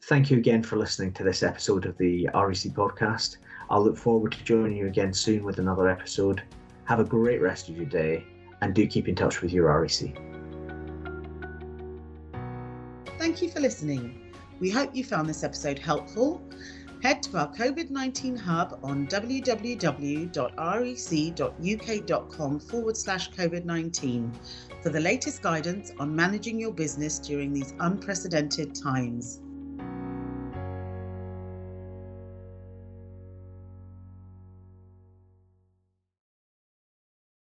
Thank 0.04 0.30
you 0.30 0.38
again 0.38 0.64
for 0.64 0.78
listening 0.78 1.14
to 1.14 1.24
this 1.24 1.44
episode 1.44 1.86
of 1.86 1.98
the 1.98 2.28
REC 2.34 2.74
podcast. 2.74 3.38
I'll 3.70 3.84
look 3.84 3.98
forward 3.98 4.32
to 4.32 4.44
joining 4.44 4.78
you 4.78 4.88
again 4.88 5.14
soon 5.14 5.44
with 5.44 5.60
another 5.60 5.88
episode. 5.88 6.42
Have 6.86 7.00
a 7.00 7.04
great 7.04 7.42
rest 7.42 7.70
of 7.70 7.78
your 7.78 7.86
day 7.86 8.26
and 8.62 8.74
do 8.74 8.88
keep 8.88 9.08
in 9.08 9.16
touch 9.16 9.42
with 9.42 9.54
your 9.54 9.72
REC. 9.80 10.18
Thank 13.20 13.42
you 13.42 13.50
for 13.50 13.60
listening. 13.60 14.34
We 14.60 14.70
hope 14.70 14.96
you 14.96 15.04
found 15.04 15.30
this 15.30 15.44
episode 15.44 15.78
helpful. 15.78 16.42
Head 17.04 17.24
to 17.24 17.38
our 17.38 17.54
COVID 17.54 17.92
19 17.92 18.36
hub 18.36 18.80
on 18.84 19.08
www.rec.uk.com 19.08 20.30
forward 22.60 22.98
slash 22.98 23.32
COVID 23.32 23.64
19 23.66 24.34
for 24.82 24.90
the 24.90 25.00
latest 25.00 25.42
guidance 25.42 25.94
on 25.98 26.14
managing 26.14 26.60
your 26.60 26.74
business 26.74 27.20
during 27.20 27.54
these 27.54 27.74
unprecedented 27.80 28.76
times. 28.76 29.40